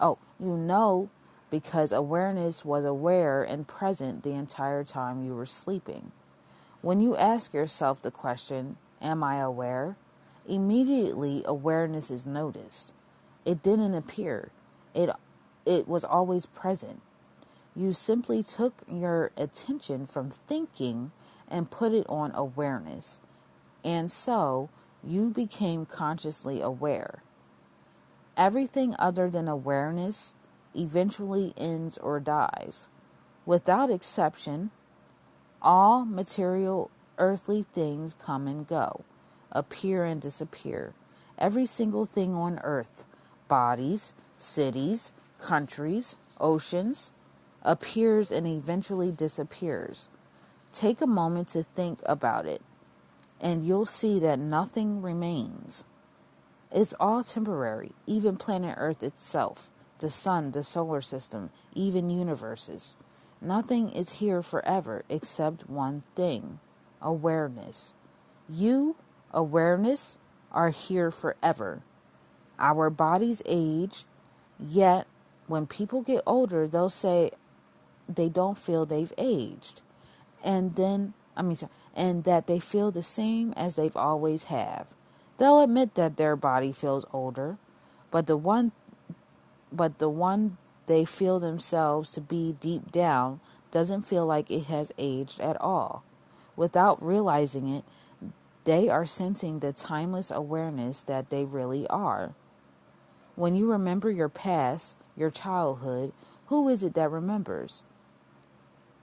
[0.00, 1.10] oh, you know
[1.50, 6.12] because awareness was aware and present the entire time you were sleeping.
[6.82, 9.96] When you ask yourself the question, Am I aware?
[10.48, 12.92] Immediately, awareness is noticed.
[13.44, 14.50] It didn't appear.
[14.94, 15.10] It
[15.66, 17.00] it was always present.
[17.76, 21.12] You simply took your attention from thinking
[21.48, 23.20] and put it on awareness.
[23.84, 24.70] And so
[25.04, 27.22] you became consciously aware.
[28.36, 30.34] Everything other than awareness
[30.74, 32.88] eventually ends or dies.
[33.46, 34.70] Without exception,
[35.62, 39.04] all material earthly things come and go,
[39.52, 40.94] appear and disappear.
[41.38, 43.04] Every single thing on earth,
[43.48, 47.12] bodies, cities, countries, oceans,
[47.62, 50.08] appears and eventually disappears.
[50.72, 52.62] Take a moment to think about it,
[53.40, 55.84] and you'll see that nothing remains.
[56.72, 59.69] It's all temporary, even planet Earth itself,
[60.00, 62.96] the sun, the solar system, even universes.
[63.40, 66.58] Nothing is here forever except one thing
[67.00, 67.94] awareness.
[68.48, 68.96] You,
[69.32, 70.18] awareness,
[70.52, 71.82] are here forever.
[72.58, 74.04] Our bodies age,
[74.58, 75.06] yet
[75.46, 77.30] when people get older, they'll say
[78.08, 79.82] they don't feel they've aged.
[80.44, 81.56] And then, I mean,
[81.94, 84.88] and that they feel the same as they've always have.
[85.38, 87.56] They'll admit that their body feels older,
[88.10, 88.72] but the one
[89.72, 90.56] but the one
[90.86, 93.40] they feel themselves to be deep down
[93.70, 96.04] doesn't feel like it has aged at all.
[96.56, 97.84] Without realizing it,
[98.64, 102.34] they are sensing the timeless awareness that they really are.
[103.36, 106.12] When you remember your past, your childhood,
[106.46, 107.82] who is it that remembers?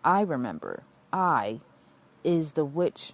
[0.04, 0.84] I remember.
[1.12, 1.62] I
[2.24, 3.14] is the which.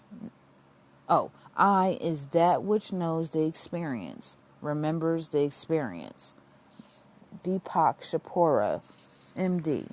[1.07, 6.35] Oh, I is that which knows the experience, remembers the experience.
[7.43, 8.81] Deepak Chopra,
[9.37, 9.87] MD.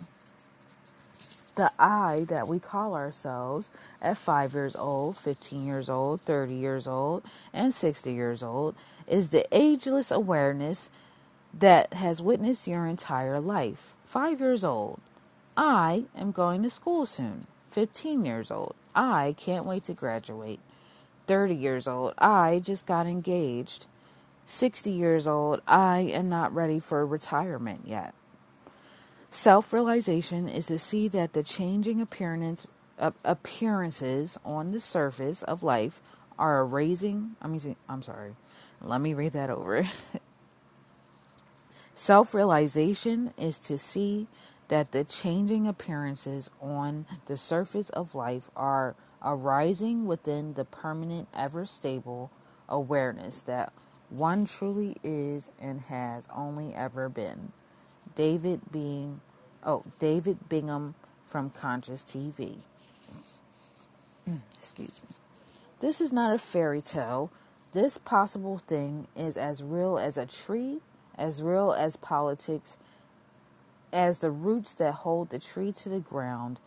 [1.56, 3.70] The I that we call ourselves
[4.00, 7.22] at 5 years old, 15 years old, 30 years old,
[7.52, 8.74] and 60 years old
[9.06, 10.90] is the ageless awareness
[11.52, 13.94] that has witnessed your entire life.
[14.06, 15.00] 5 years old.
[15.56, 17.46] I am going to school soon.
[17.70, 18.74] 15 years old.
[18.94, 20.60] I can't wait to graduate.
[21.26, 22.14] 30 years old.
[22.18, 23.86] I just got engaged.
[24.50, 25.62] 60 years old.
[25.66, 28.14] I am not ready for retirement yet.
[29.30, 32.66] Self realization is to see that the changing appearance,
[32.98, 36.02] uh, appearances on the surface of life
[36.36, 37.36] are raising.
[37.40, 38.34] I mean, I'm sorry.
[38.80, 39.88] Let me read that over.
[41.94, 44.26] Self realization is to see
[44.68, 51.66] that the changing appearances on the surface of life are arising within the permanent, ever
[51.66, 52.32] stable
[52.68, 53.72] awareness that
[54.10, 57.52] one truly is and has only ever been.
[58.14, 59.20] David being
[59.64, 60.94] oh David Bingham
[61.28, 62.56] from Conscious TV.
[64.58, 65.16] Excuse me.
[65.80, 67.30] This is not a fairy tale.
[67.72, 70.80] This possible thing is as real as a tree,
[71.16, 72.76] as real as politics,
[73.92, 76.58] as the roots that hold the tree to the ground,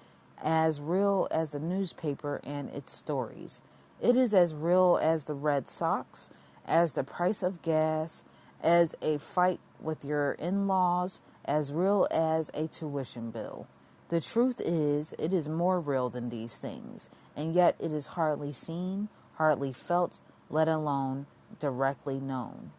[0.41, 3.61] as real as a newspaper and its stories.
[4.01, 6.29] It is as real as the Red Sox,
[6.65, 8.23] as the price of gas,
[8.61, 13.67] as a fight with your in laws, as real as a tuition bill.
[14.09, 18.53] The truth is, it is more real than these things, and yet it is hardly
[18.53, 21.25] seen, hardly felt, let alone
[21.59, 22.71] directly known.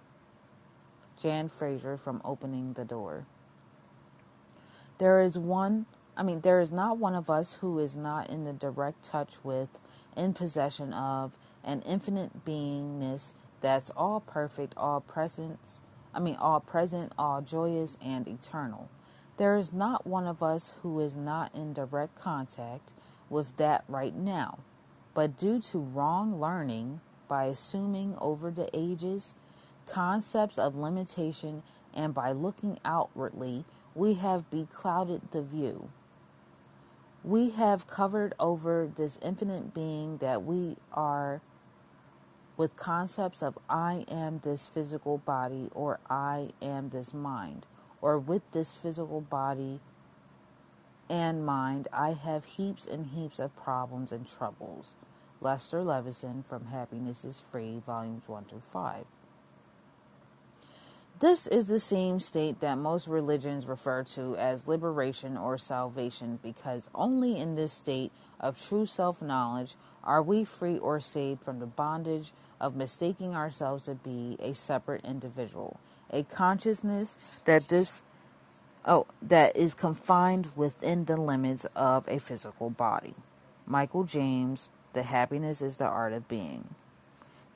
[1.21, 3.27] Jan Frazier from Opening the Door.
[4.99, 8.45] There is one I mean, there is not one of us who is not in
[8.45, 9.69] the direct touch with,
[10.17, 11.33] in possession of,
[11.65, 13.35] an infinite beingness
[13.65, 15.81] that's all perfect, all presence,
[16.13, 18.91] I mean, all present, all joyous, and eternal.
[19.39, 22.93] There is not one of us who is not in direct contact
[23.31, 24.59] with that right now.
[25.15, 29.33] But due to wrong learning, by assuming over the ages
[29.87, 31.63] concepts of limitation
[31.95, 35.89] and by looking outwardly, we have beclouded the view
[37.25, 41.41] we have covered over this infinite being that we are
[42.57, 47.67] with concepts of I am this physical body or I am this mind,
[48.01, 49.81] or with this physical body
[51.09, 54.97] and mind, I have heaps and heaps of problems and troubles.
[55.41, 59.05] Lester Levenson from Happiness is Free, Volumes 1 through 5.
[61.21, 66.89] This is the same state that most religions refer to as liberation or salvation because
[66.95, 71.67] only in this state of true self knowledge are we free or saved from the
[71.67, 75.81] bondage of mistaking ourselves to be a separate individual,
[76.11, 78.03] a consciousness that this
[78.87, 83.15] oh that is confined within the limits of a physical body.
[83.67, 86.67] Michael James, The Happiness is the Art of Being.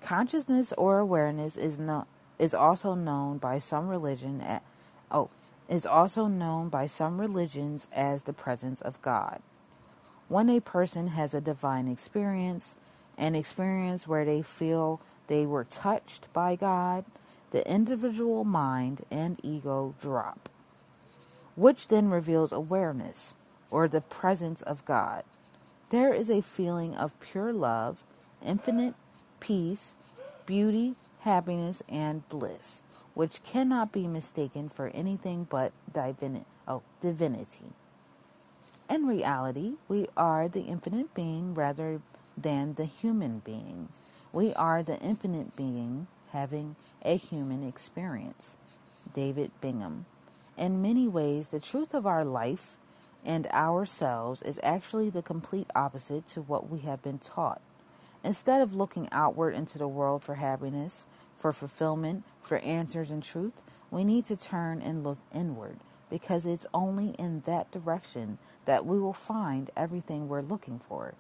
[0.00, 4.62] Consciousness or awareness is not is also known by some religion at,
[5.10, 5.30] oh
[5.68, 9.40] is also known by some religions as the presence of God.
[10.28, 12.76] When a person has a divine experience,
[13.18, 17.04] an experience where they feel they were touched by God,
[17.52, 20.48] the individual mind and ego drop,
[21.56, 23.34] which then reveals awareness
[23.70, 25.24] or the presence of God.
[25.90, 28.04] There is a feeling of pure love,
[28.44, 28.94] infinite
[29.40, 29.94] peace,
[30.46, 32.82] beauty, happiness, and bliss,
[33.14, 37.72] which cannot be mistaken for anything but divini- oh, divinity.
[38.90, 42.00] In reality, we are the infinite being rather
[42.42, 43.88] than the human being.
[44.32, 48.56] We are the infinite being having a human experience.
[49.12, 50.06] David Bingham.
[50.56, 52.76] In many ways, the truth of our life
[53.24, 57.60] and ourselves is actually the complete opposite to what we have been taught.
[58.24, 63.54] Instead of looking outward into the world for happiness, for fulfillment, for answers and truth,
[63.90, 65.78] we need to turn and look inward
[66.10, 71.14] because it's only in that direction that we will find everything we're looking for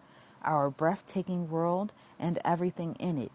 [0.44, 3.32] our breathtaking world and everything in it.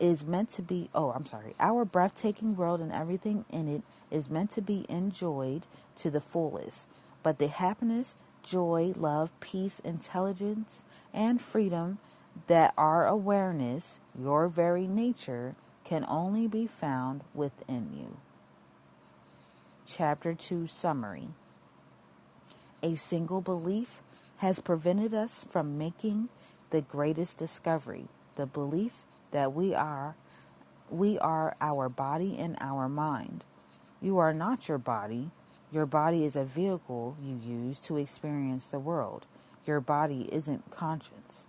[0.00, 4.30] is meant to be, oh, I'm sorry, our breathtaking world and everything in it is
[4.30, 5.66] meant to be enjoyed
[5.96, 6.86] to the fullest.
[7.22, 11.98] But the happiness, joy, love, peace, intelligence, and freedom
[12.48, 15.54] that our awareness, your very nature,
[15.84, 18.16] can only be found within you.
[19.86, 21.28] Chapter 2 Summary
[22.82, 24.00] A single belief
[24.40, 26.28] has prevented us from making
[26.70, 30.16] the greatest discovery the belief that we are
[30.90, 33.44] we are our body and our mind.
[34.02, 35.30] You are not your body.
[35.72, 39.26] Your body is a vehicle you use to experience the world.
[39.66, 41.46] Your body isn't conscious.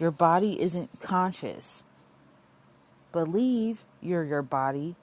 [0.00, 1.84] Your body isn't conscious.
[3.12, 4.96] Believe you're your body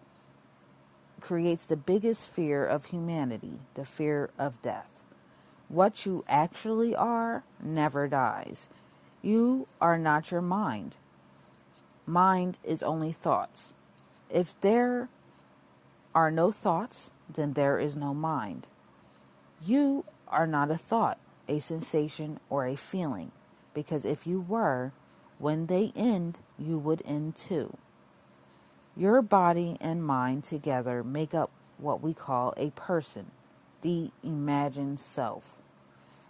[1.21, 4.98] creates the biggest fear of humanity, the fear of death.
[5.69, 8.67] What you actually are never dies.
[9.21, 10.95] You are not your mind
[12.09, 13.71] mind is only thoughts.
[14.29, 15.07] If there
[16.13, 18.67] are no thoughts, then there is no mind.
[19.63, 23.31] You are not a thought, a sensation, or a feeling,
[23.73, 24.91] because if you were,
[25.37, 27.77] when they end, you would end too.
[28.97, 33.31] Your body and mind together make up what we call a person,
[33.81, 35.55] the imagined self.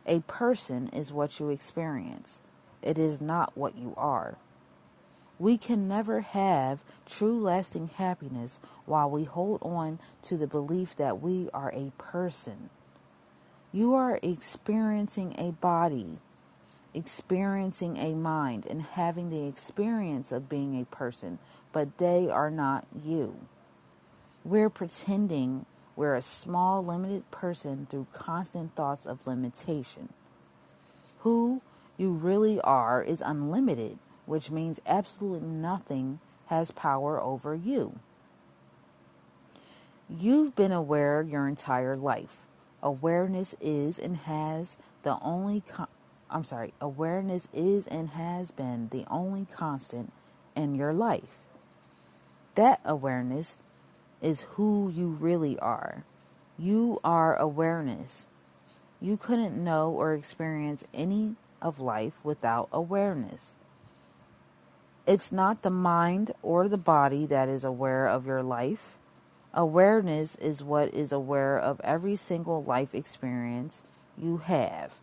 [0.10, 2.41] A person is what you experience,
[2.82, 4.38] it is not what you are.
[5.38, 11.22] We can never have true lasting happiness while we hold on to the belief that
[11.22, 12.72] we are a person.
[13.72, 16.18] You are experiencing a body,
[16.95, 21.38] experiencing a mind, and having the experience of being a person,
[21.72, 23.36] but they are not you.
[24.43, 25.68] We're pretending
[26.00, 30.10] we're a small, limited person through constant thoughts of limitation.
[31.20, 31.62] Who
[31.97, 37.97] you really are is unlimited which means absolutely nothing has power over you.
[40.08, 42.38] You've been aware your entire life.
[42.84, 45.88] Awareness is and has the only con-
[46.30, 50.14] I'm sorry, awareness is and has been the only constant
[50.56, 51.39] in your life.
[52.54, 53.58] That awareness
[54.22, 56.03] is who you really are.
[56.57, 58.28] You are awareness.
[59.01, 63.55] You couldn't know or experience any of life without awareness.
[65.07, 68.97] It's not the mind or the body that is aware of your life.
[69.53, 73.84] Awareness is what is aware of every single life experience
[74.17, 74.95] you have.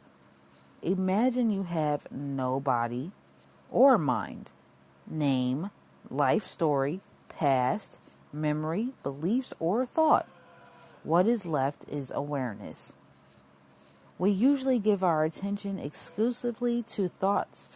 [0.83, 3.11] Imagine you have no body
[3.71, 4.51] or mind,
[5.07, 5.71] name,
[6.09, 7.99] life story, past,
[8.37, 10.28] memory, beliefs, or thought.
[11.05, 12.95] What is left is awareness.
[14.18, 17.70] We usually give our attention exclusively to thoughts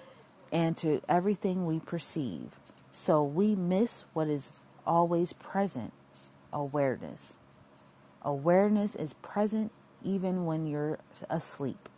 [0.52, 2.58] and to everything we perceive.
[2.92, 4.52] So we miss what is
[4.86, 5.92] always present
[6.52, 7.36] awareness.
[8.22, 9.72] Awareness is present
[10.04, 10.98] even when you're
[11.30, 11.88] asleep.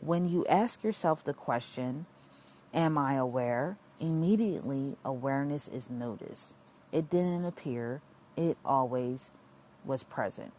[0.00, 2.06] When you ask yourself the question,
[2.74, 3.78] Am I aware?
[4.00, 6.54] immediately awareness is noticed.
[6.92, 8.02] It didn't appear,
[8.36, 9.30] it always
[9.84, 10.52] was present.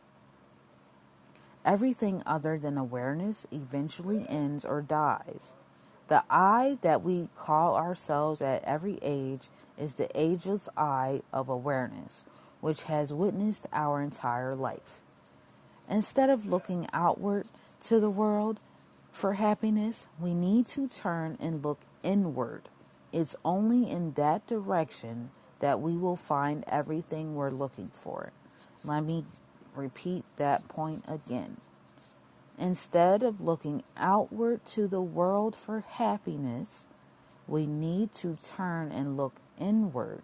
[1.63, 5.55] Everything other than awareness eventually ends or dies.
[6.09, 12.25] The I that we call ourselves at every age is the ageless I of awareness,
[12.59, 14.99] which has witnessed our entire life.
[15.89, 17.47] Instead of looking outward
[17.81, 18.59] to the world
[19.11, 22.69] for happiness, we need to turn and look inward.
[23.13, 25.29] It's only in that direction
[25.63, 28.33] that we will find everything we're looking for.
[28.85, 29.25] Let me
[29.75, 31.57] repeat that point again.
[32.59, 36.87] Instead of looking outward to the world for happiness,
[37.47, 40.23] we need to turn and look inward.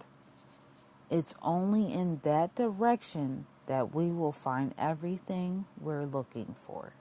[1.12, 6.94] It's only in that direction that we will find everything we're looking for.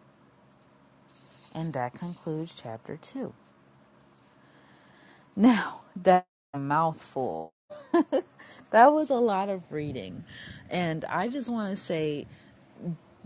[1.55, 3.35] And that concludes chapter 2.
[5.37, 7.53] Now, that's a mouthful.
[8.71, 10.25] that was a lot of reading.
[10.71, 12.27] And I just want to say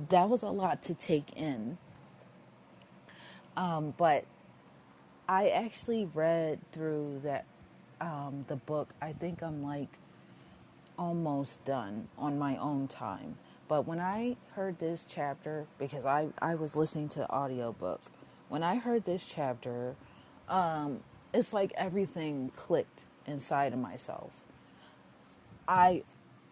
[0.08, 1.78] that was a lot to take in.
[3.56, 4.24] Um, but
[5.28, 7.44] I actually read through that
[8.00, 8.94] um, the book.
[9.00, 9.98] I think I'm like
[10.98, 13.36] almost done on my own time.
[13.68, 18.00] But when I heard this chapter, because I, I was listening to the audiobook,
[18.48, 19.94] when I heard this chapter,
[20.48, 21.00] um,
[21.32, 24.30] it's like everything clicked inside of myself.
[25.68, 26.02] I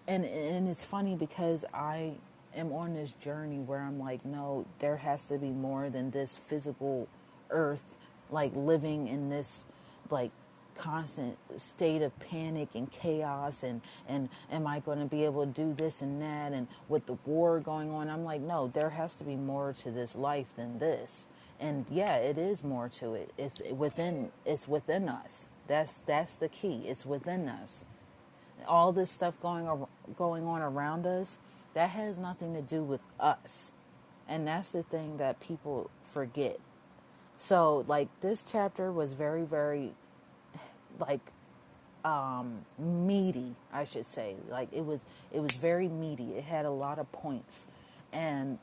[0.09, 2.15] and and it's funny because I
[2.55, 6.39] am on this journey where I'm like, no, there has to be more than this
[6.47, 7.09] physical
[7.51, 7.85] earth,
[8.31, 9.65] like living in this
[10.11, 10.31] like
[10.77, 15.53] constant state of panic and chaos and and am I going to be able to
[15.53, 16.53] do this and that?
[16.53, 19.91] And with the war going on I'm like no there has to be more to
[19.91, 21.27] this life than this.
[21.61, 23.33] And yeah it is more to it.
[23.39, 27.87] It's within it's within us that's that's the key it's within us
[28.69, 31.39] all this stuff going going on around us
[31.75, 33.73] that has nothing to do with us
[34.29, 36.59] and that's the thing that people forget
[37.37, 39.93] so like this chapter was very very
[40.99, 41.21] like
[42.05, 44.37] um, meaty, I should say.
[44.49, 45.01] Like it was
[45.33, 46.35] it was very meaty.
[46.35, 47.67] It had a lot of points.
[48.13, 48.59] And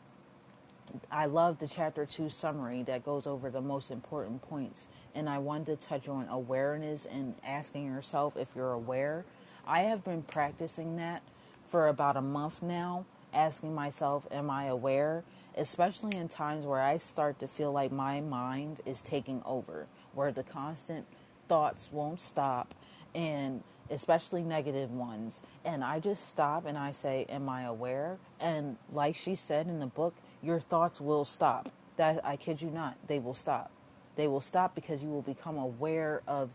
[1.11, 4.87] I love the chapter 2 summary that goes over the most important points.
[5.15, 9.25] And I wanted to touch on awareness and asking yourself if you're aware.
[9.65, 11.21] I have been practicing that
[11.67, 15.23] for about a month now, asking myself, am I aware?
[15.57, 20.31] Especially in times where I start to feel like my mind is taking over, where
[20.31, 21.05] the constant
[21.47, 22.73] thoughts won't stop
[23.15, 28.75] and especially negative ones and i just stop and i say am i aware and
[28.91, 31.69] like she said in the book your thoughts will stop.
[31.97, 33.71] That i kid you not they will stop.
[34.15, 36.51] They will stop because you will become aware of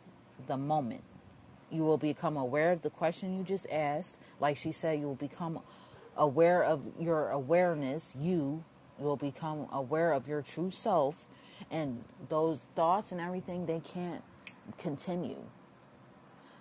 [0.47, 1.03] the moment.
[1.71, 4.19] You will become aware of the question you just asked.
[4.41, 5.61] Like she said you will become
[6.17, 8.13] aware of your awareness.
[8.19, 8.65] You
[8.99, 11.27] will become aware of your true self.
[11.71, 14.23] And those thoughts and everything they can't
[14.79, 15.43] continue.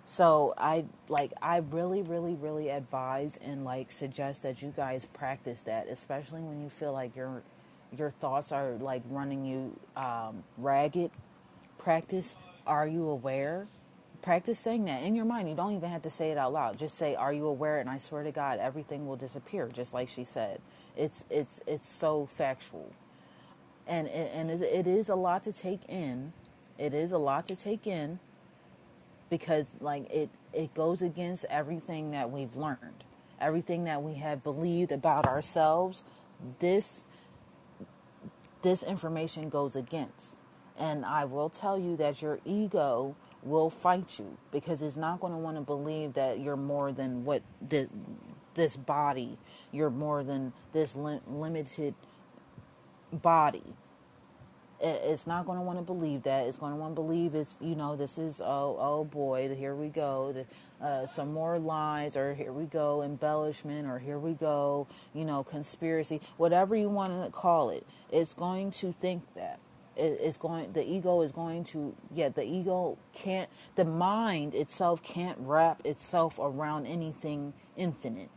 [0.04, 5.62] So I like I really really really advise and like suggest that you guys practice
[5.62, 7.42] that, especially when you feel like your
[7.96, 11.10] your thoughts are like running you um, ragged.
[11.78, 12.36] Practice.
[12.66, 13.66] Are you aware?
[14.22, 15.48] Practice saying that in your mind.
[15.48, 16.78] You don't even have to say it out loud.
[16.78, 19.68] Just say, "Are you aware?" And I swear to God, everything will disappear.
[19.68, 20.60] Just like she said.
[20.96, 22.90] It's it's it's so factual,
[23.86, 26.32] and and it is a lot to take in
[26.78, 28.18] it is a lot to take in
[29.32, 33.04] because like it it goes against everything that we've learned.
[33.40, 36.04] Everything that we have believed about ourselves
[36.60, 37.06] this
[38.62, 40.36] this information goes against.
[40.78, 45.32] And i will tell you that your ego will fight you because it's not going
[45.32, 47.88] to want to believe that you're more than what the,
[48.54, 49.38] this body
[49.72, 51.94] you're more than this li- limited
[53.12, 53.64] body
[54.82, 56.46] it's not going to want to believe that.
[56.46, 59.74] It's going to want to believe it's, you know, this is, oh, oh boy, here
[59.74, 60.32] we go.
[60.32, 65.24] The, uh, some more lies, or here we go, embellishment, or here we go, you
[65.24, 67.86] know, conspiracy, whatever you want to call it.
[68.10, 69.60] It's going to think that.
[69.94, 75.02] It, it's going, the ego is going to, yeah, the ego can't, the mind itself
[75.02, 78.30] can't wrap itself around anything infinite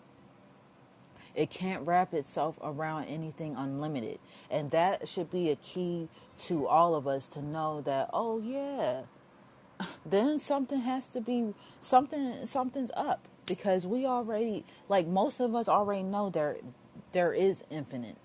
[1.35, 4.19] it can't wrap itself around anything unlimited.
[4.49, 9.01] And that should be a key to all of us to know that, oh, yeah,
[10.05, 13.27] then something has to be, something, something's up.
[13.45, 16.57] Because we already, like most of us already know there,
[17.11, 18.17] there is infinite,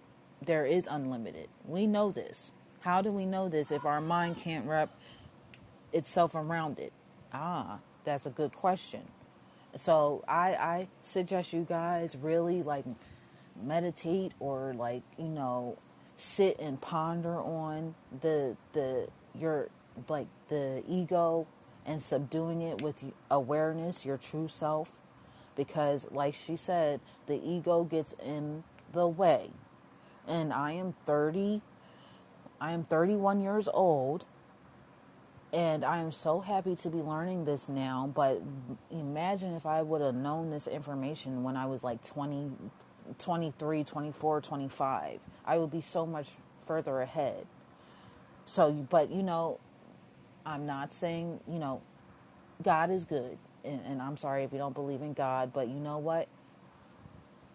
[0.43, 1.49] there is unlimited.
[1.67, 2.53] We know this.
[2.81, 4.89] How do we know this if our mind can't wrap
[5.93, 6.95] itself around it?
[7.35, 9.03] Ah, that's a good question.
[9.77, 12.85] So I, I suggest you guys really like
[13.63, 15.77] meditate or like you know
[16.21, 19.09] sit and ponder on the the
[19.39, 19.69] your
[20.09, 21.47] like the ego
[21.87, 24.93] and subduing it with awareness, your true self,
[25.57, 28.63] because like she said, the ego gets in
[28.93, 29.51] the way.
[30.27, 31.63] And I am 30
[32.61, 34.27] I am 31 years old
[35.53, 38.11] and I am so happy to be learning this now.
[38.15, 38.43] But
[38.91, 42.53] imagine if I would have known this information when I was like 20,
[43.19, 45.21] 23, 24, 25.
[45.45, 46.29] I would be so much
[46.67, 47.47] further ahead.
[48.45, 49.59] So, but you know,
[50.47, 51.83] I'm not saying, you know,
[52.63, 53.39] God is good.
[53.65, 56.29] And, and I'm sorry if you don't believe in God, but you know what?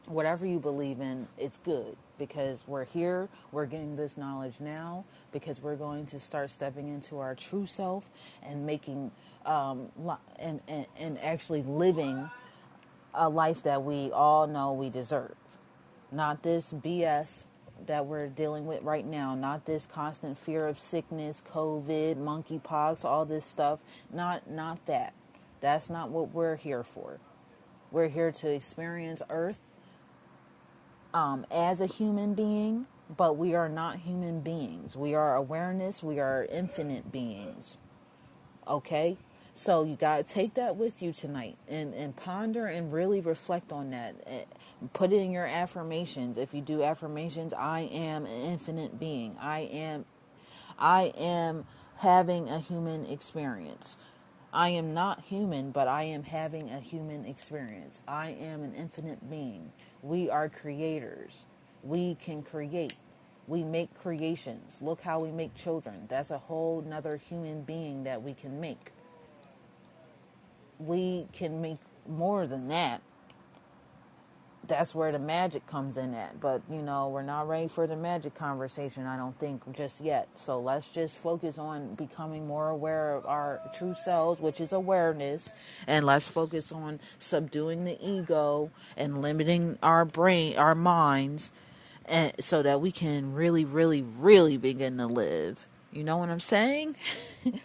[0.06, 5.62] Whatever you believe in, it's good because we're here, we're getting this knowledge now, because
[5.62, 8.10] we're going to start stepping into our true self
[8.44, 9.12] and making
[9.46, 9.90] um,
[10.40, 12.30] and, and, and actually living
[13.14, 15.34] a life that we all know we deserve.
[16.16, 17.44] Not this BS
[17.88, 23.26] that we're dealing with right now, not this constant fear of sickness, COVID, monkeypox, all
[23.26, 23.80] this stuff.
[24.14, 25.14] Not not that.
[25.60, 27.20] That's not what we're here for.
[27.92, 29.60] We're here to experience Earth
[31.14, 32.88] um, as a human being,
[33.18, 34.96] but we are not human beings.
[34.96, 37.78] We are awareness, we are infinite beings.
[38.66, 39.18] Okay?
[39.58, 43.72] So you got to take that with you tonight and, and ponder and really reflect
[43.72, 44.16] on that.
[44.28, 44.44] Eh,
[44.94, 46.38] put it in your affirmations.
[46.38, 49.38] If you do affirmations, I am an infinite being.
[49.40, 50.06] I am
[50.78, 51.66] I am
[51.98, 53.98] having a human experience.
[54.54, 58.02] I am not human, but I am having a human experience.
[58.08, 59.72] I am an infinite being.
[60.04, 61.46] We are creators.
[61.84, 62.96] We can create.
[63.48, 64.80] We make creations.
[64.82, 66.08] Look how we make children.
[66.10, 68.92] That's a whole nother human being that we can make.
[70.80, 73.02] We can make more than that
[74.68, 76.40] that's where the magic comes in at.
[76.40, 80.28] But, you know, we're not ready for the magic conversation, I don't think, just yet.
[80.36, 85.52] So let's just focus on becoming more aware of our true selves, which is awareness.
[85.88, 91.52] And let's focus on subduing the ego and limiting our brain, our minds,
[92.06, 95.66] and so that we can really, really, really begin to live.
[95.96, 96.96] You know what I'm saying?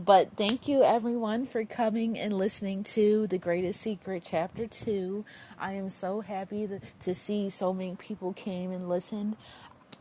[0.00, 5.24] But thank you everyone for coming and listening to The Greatest Secret Chapter 2.
[5.58, 6.68] I am so happy
[7.00, 9.36] to, see so many people came and listened.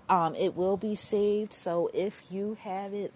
[0.08, 3.12] Um, it will be saved, so if you have it,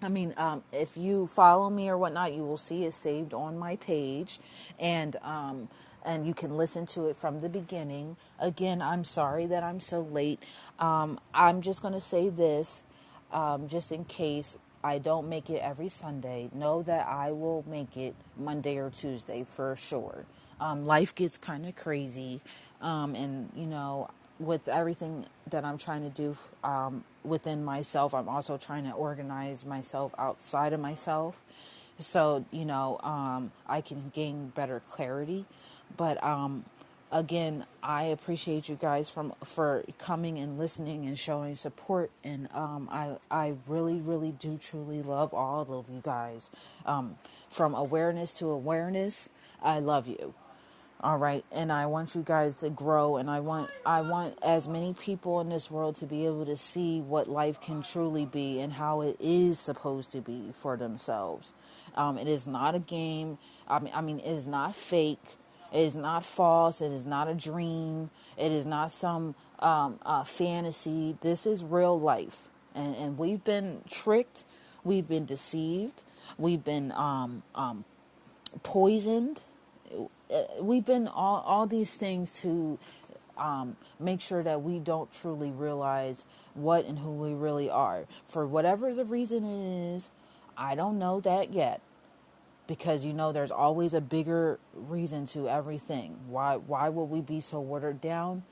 [0.00, 3.58] I mean, um, if you follow me or whatnot, you will see it saved on
[3.58, 4.38] my page,
[4.78, 5.68] and um,
[6.04, 8.16] and you can listen to it from the beginning.
[8.38, 10.40] Again, I'm sorry that I'm so late.
[10.78, 12.84] Um, I'm just going to say this,
[13.32, 17.96] um, just in case I don't make it every Sunday, know that I will make
[17.96, 20.24] it Monday or Tuesday for sure.
[20.60, 22.40] Um, life gets kind of crazy,
[22.80, 24.08] um, and you know,
[24.38, 29.64] with everything that I'm trying to do um, within myself, I'm also trying to organize
[29.64, 31.36] myself outside of myself,
[31.98, 35.44] so you know, um, I can gain better clarity.
[35.96, 36.64] But um,
[37.10, 42.10] again, I appreciate you guys from for coming and listening and showing support.
[42.24, 46.50] And um, I I really really do truly love all of you guys.
[46.86, 47.16] Um,
[47.50, 49.28] from awareness to awareness,
[49.62, 50.34] I love you.
[51.02, 54.68] All right, and I want you guys to grow, and I want I want as
[54.68, 58.60] many people in this world to be able to see what life can truly be
[58.60, 61.54] and how it is supposed to be for themselves.
[61.94, 63.38] Um, it is not a game.
[63.66, 65.38] I mean, I mean, it is not fake
[65.72, 66.80] it is not false.
[66.80, 68.10] It is not a dream.
[68.36, 71.16] It is not some um, uh, fantasy.
[71.20, 72.48] This is real life.
[72.74, 74.44] And, and we've been tricked.
[74.84, 76.02] We've been deceived.
[76.38, 77.84] We've been um, um,
[78.62, 79.42] poisoned.
[80.60, 82.78] We've been all, all these things to
[83.36, 88.04] um, make sure that we don't truly realize what and who we really are.
[88.26, 89.44] For whatever the reason
[89.94, 90.10] is,
[90.56, 91.80] I don't know that yet
[92.70, 96.16] because you know there's always a bigger reason to everything.
[96.28, 98.44] Why why would we be so watered down?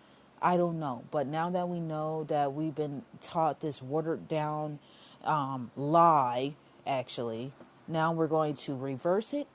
[0.42, 1.04] I don't know.
[1.12, 4.80] But now that we know that we've been taught this watered down
[5.22, 7.52] um, lie, actually,
[7.86, 9.46] now we're going to reverse it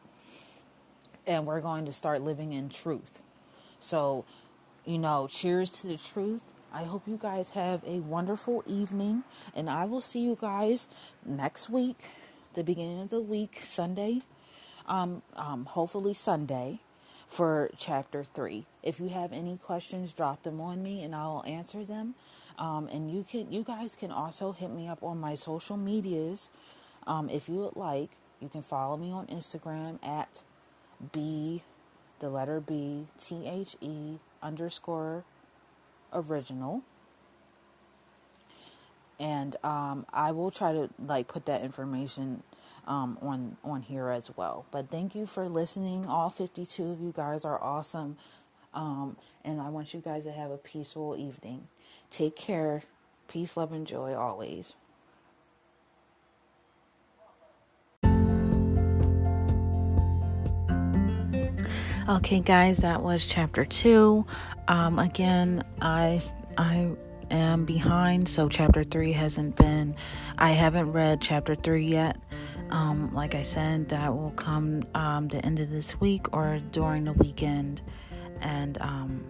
[1.28, 3.20] and we're going to start living in truth.
[3.80, 4.24] So,
[4.86, 6.42] you know, cheers to the truth.
[6.74, 10.88] I hope you guys have a wonderful evening, and I will see you guys
[11.26, 11.98] next week,
[12.54, 14.22] the beginning of the week, Sunday
[14.88, 16.80] um, um, hopefully Sunday
[17.28, 18.66] for chapter three.
[18.82, 22.16] If you have any questions, drop them on me and I'll answer them.
[22.60, 26.50] Um, and you can, you guys can also hit me up on my social medias
[27.08, 28.10] um, if you would like.
[28.40, 30.44] You can follow me on Instagram at
[31.12, 31.64] b,
[32.20, 35.24] the letter b, t h e underscore
[36.14, 36.84] original
[39.20, 42.44] and um, I will try to like put that information
[42.88, 44.66] um, on on here as well.
[44.72, 46.06] But thank you for listening.
[46.06, 48.18] All 52 of you guys are awesome,
[48.74, 51.68] um, and I want you guys to have a peaceful evening.
[52.10, 52.84] Take care.
[53.28, 54.76] Peace, love, and joy always.
[62.08, 64.26] Okay, guys, that was chapter two.
[64.68, 66.22] Um, again, I
[66.58, 66.92] I
[67.32, 69.96] am behind, so chapter three hasn't been.
[70.38, 72.18] I haven't read chapter three yet.
[72.74, 77.06] Um, like I said, that will come um, the end of this week or during
[77.06, 77.84] the weekend.
[78.42, 79.24] And um,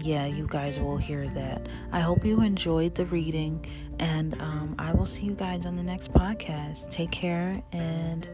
[0.00, 1.68] yeah, you guys will hear that.
[1.92, 3.66] I hope you enjoyed the reading,
[3.98, 6.90] and um, I will see you guys on the next podcast.
[6.90, 8.26] Take care and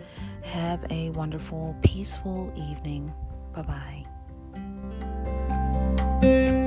[0.42, 3.12] have a wonderful, peaceful evening.
[3.54, 4.04] Bye
[6.22, 6.64] bye.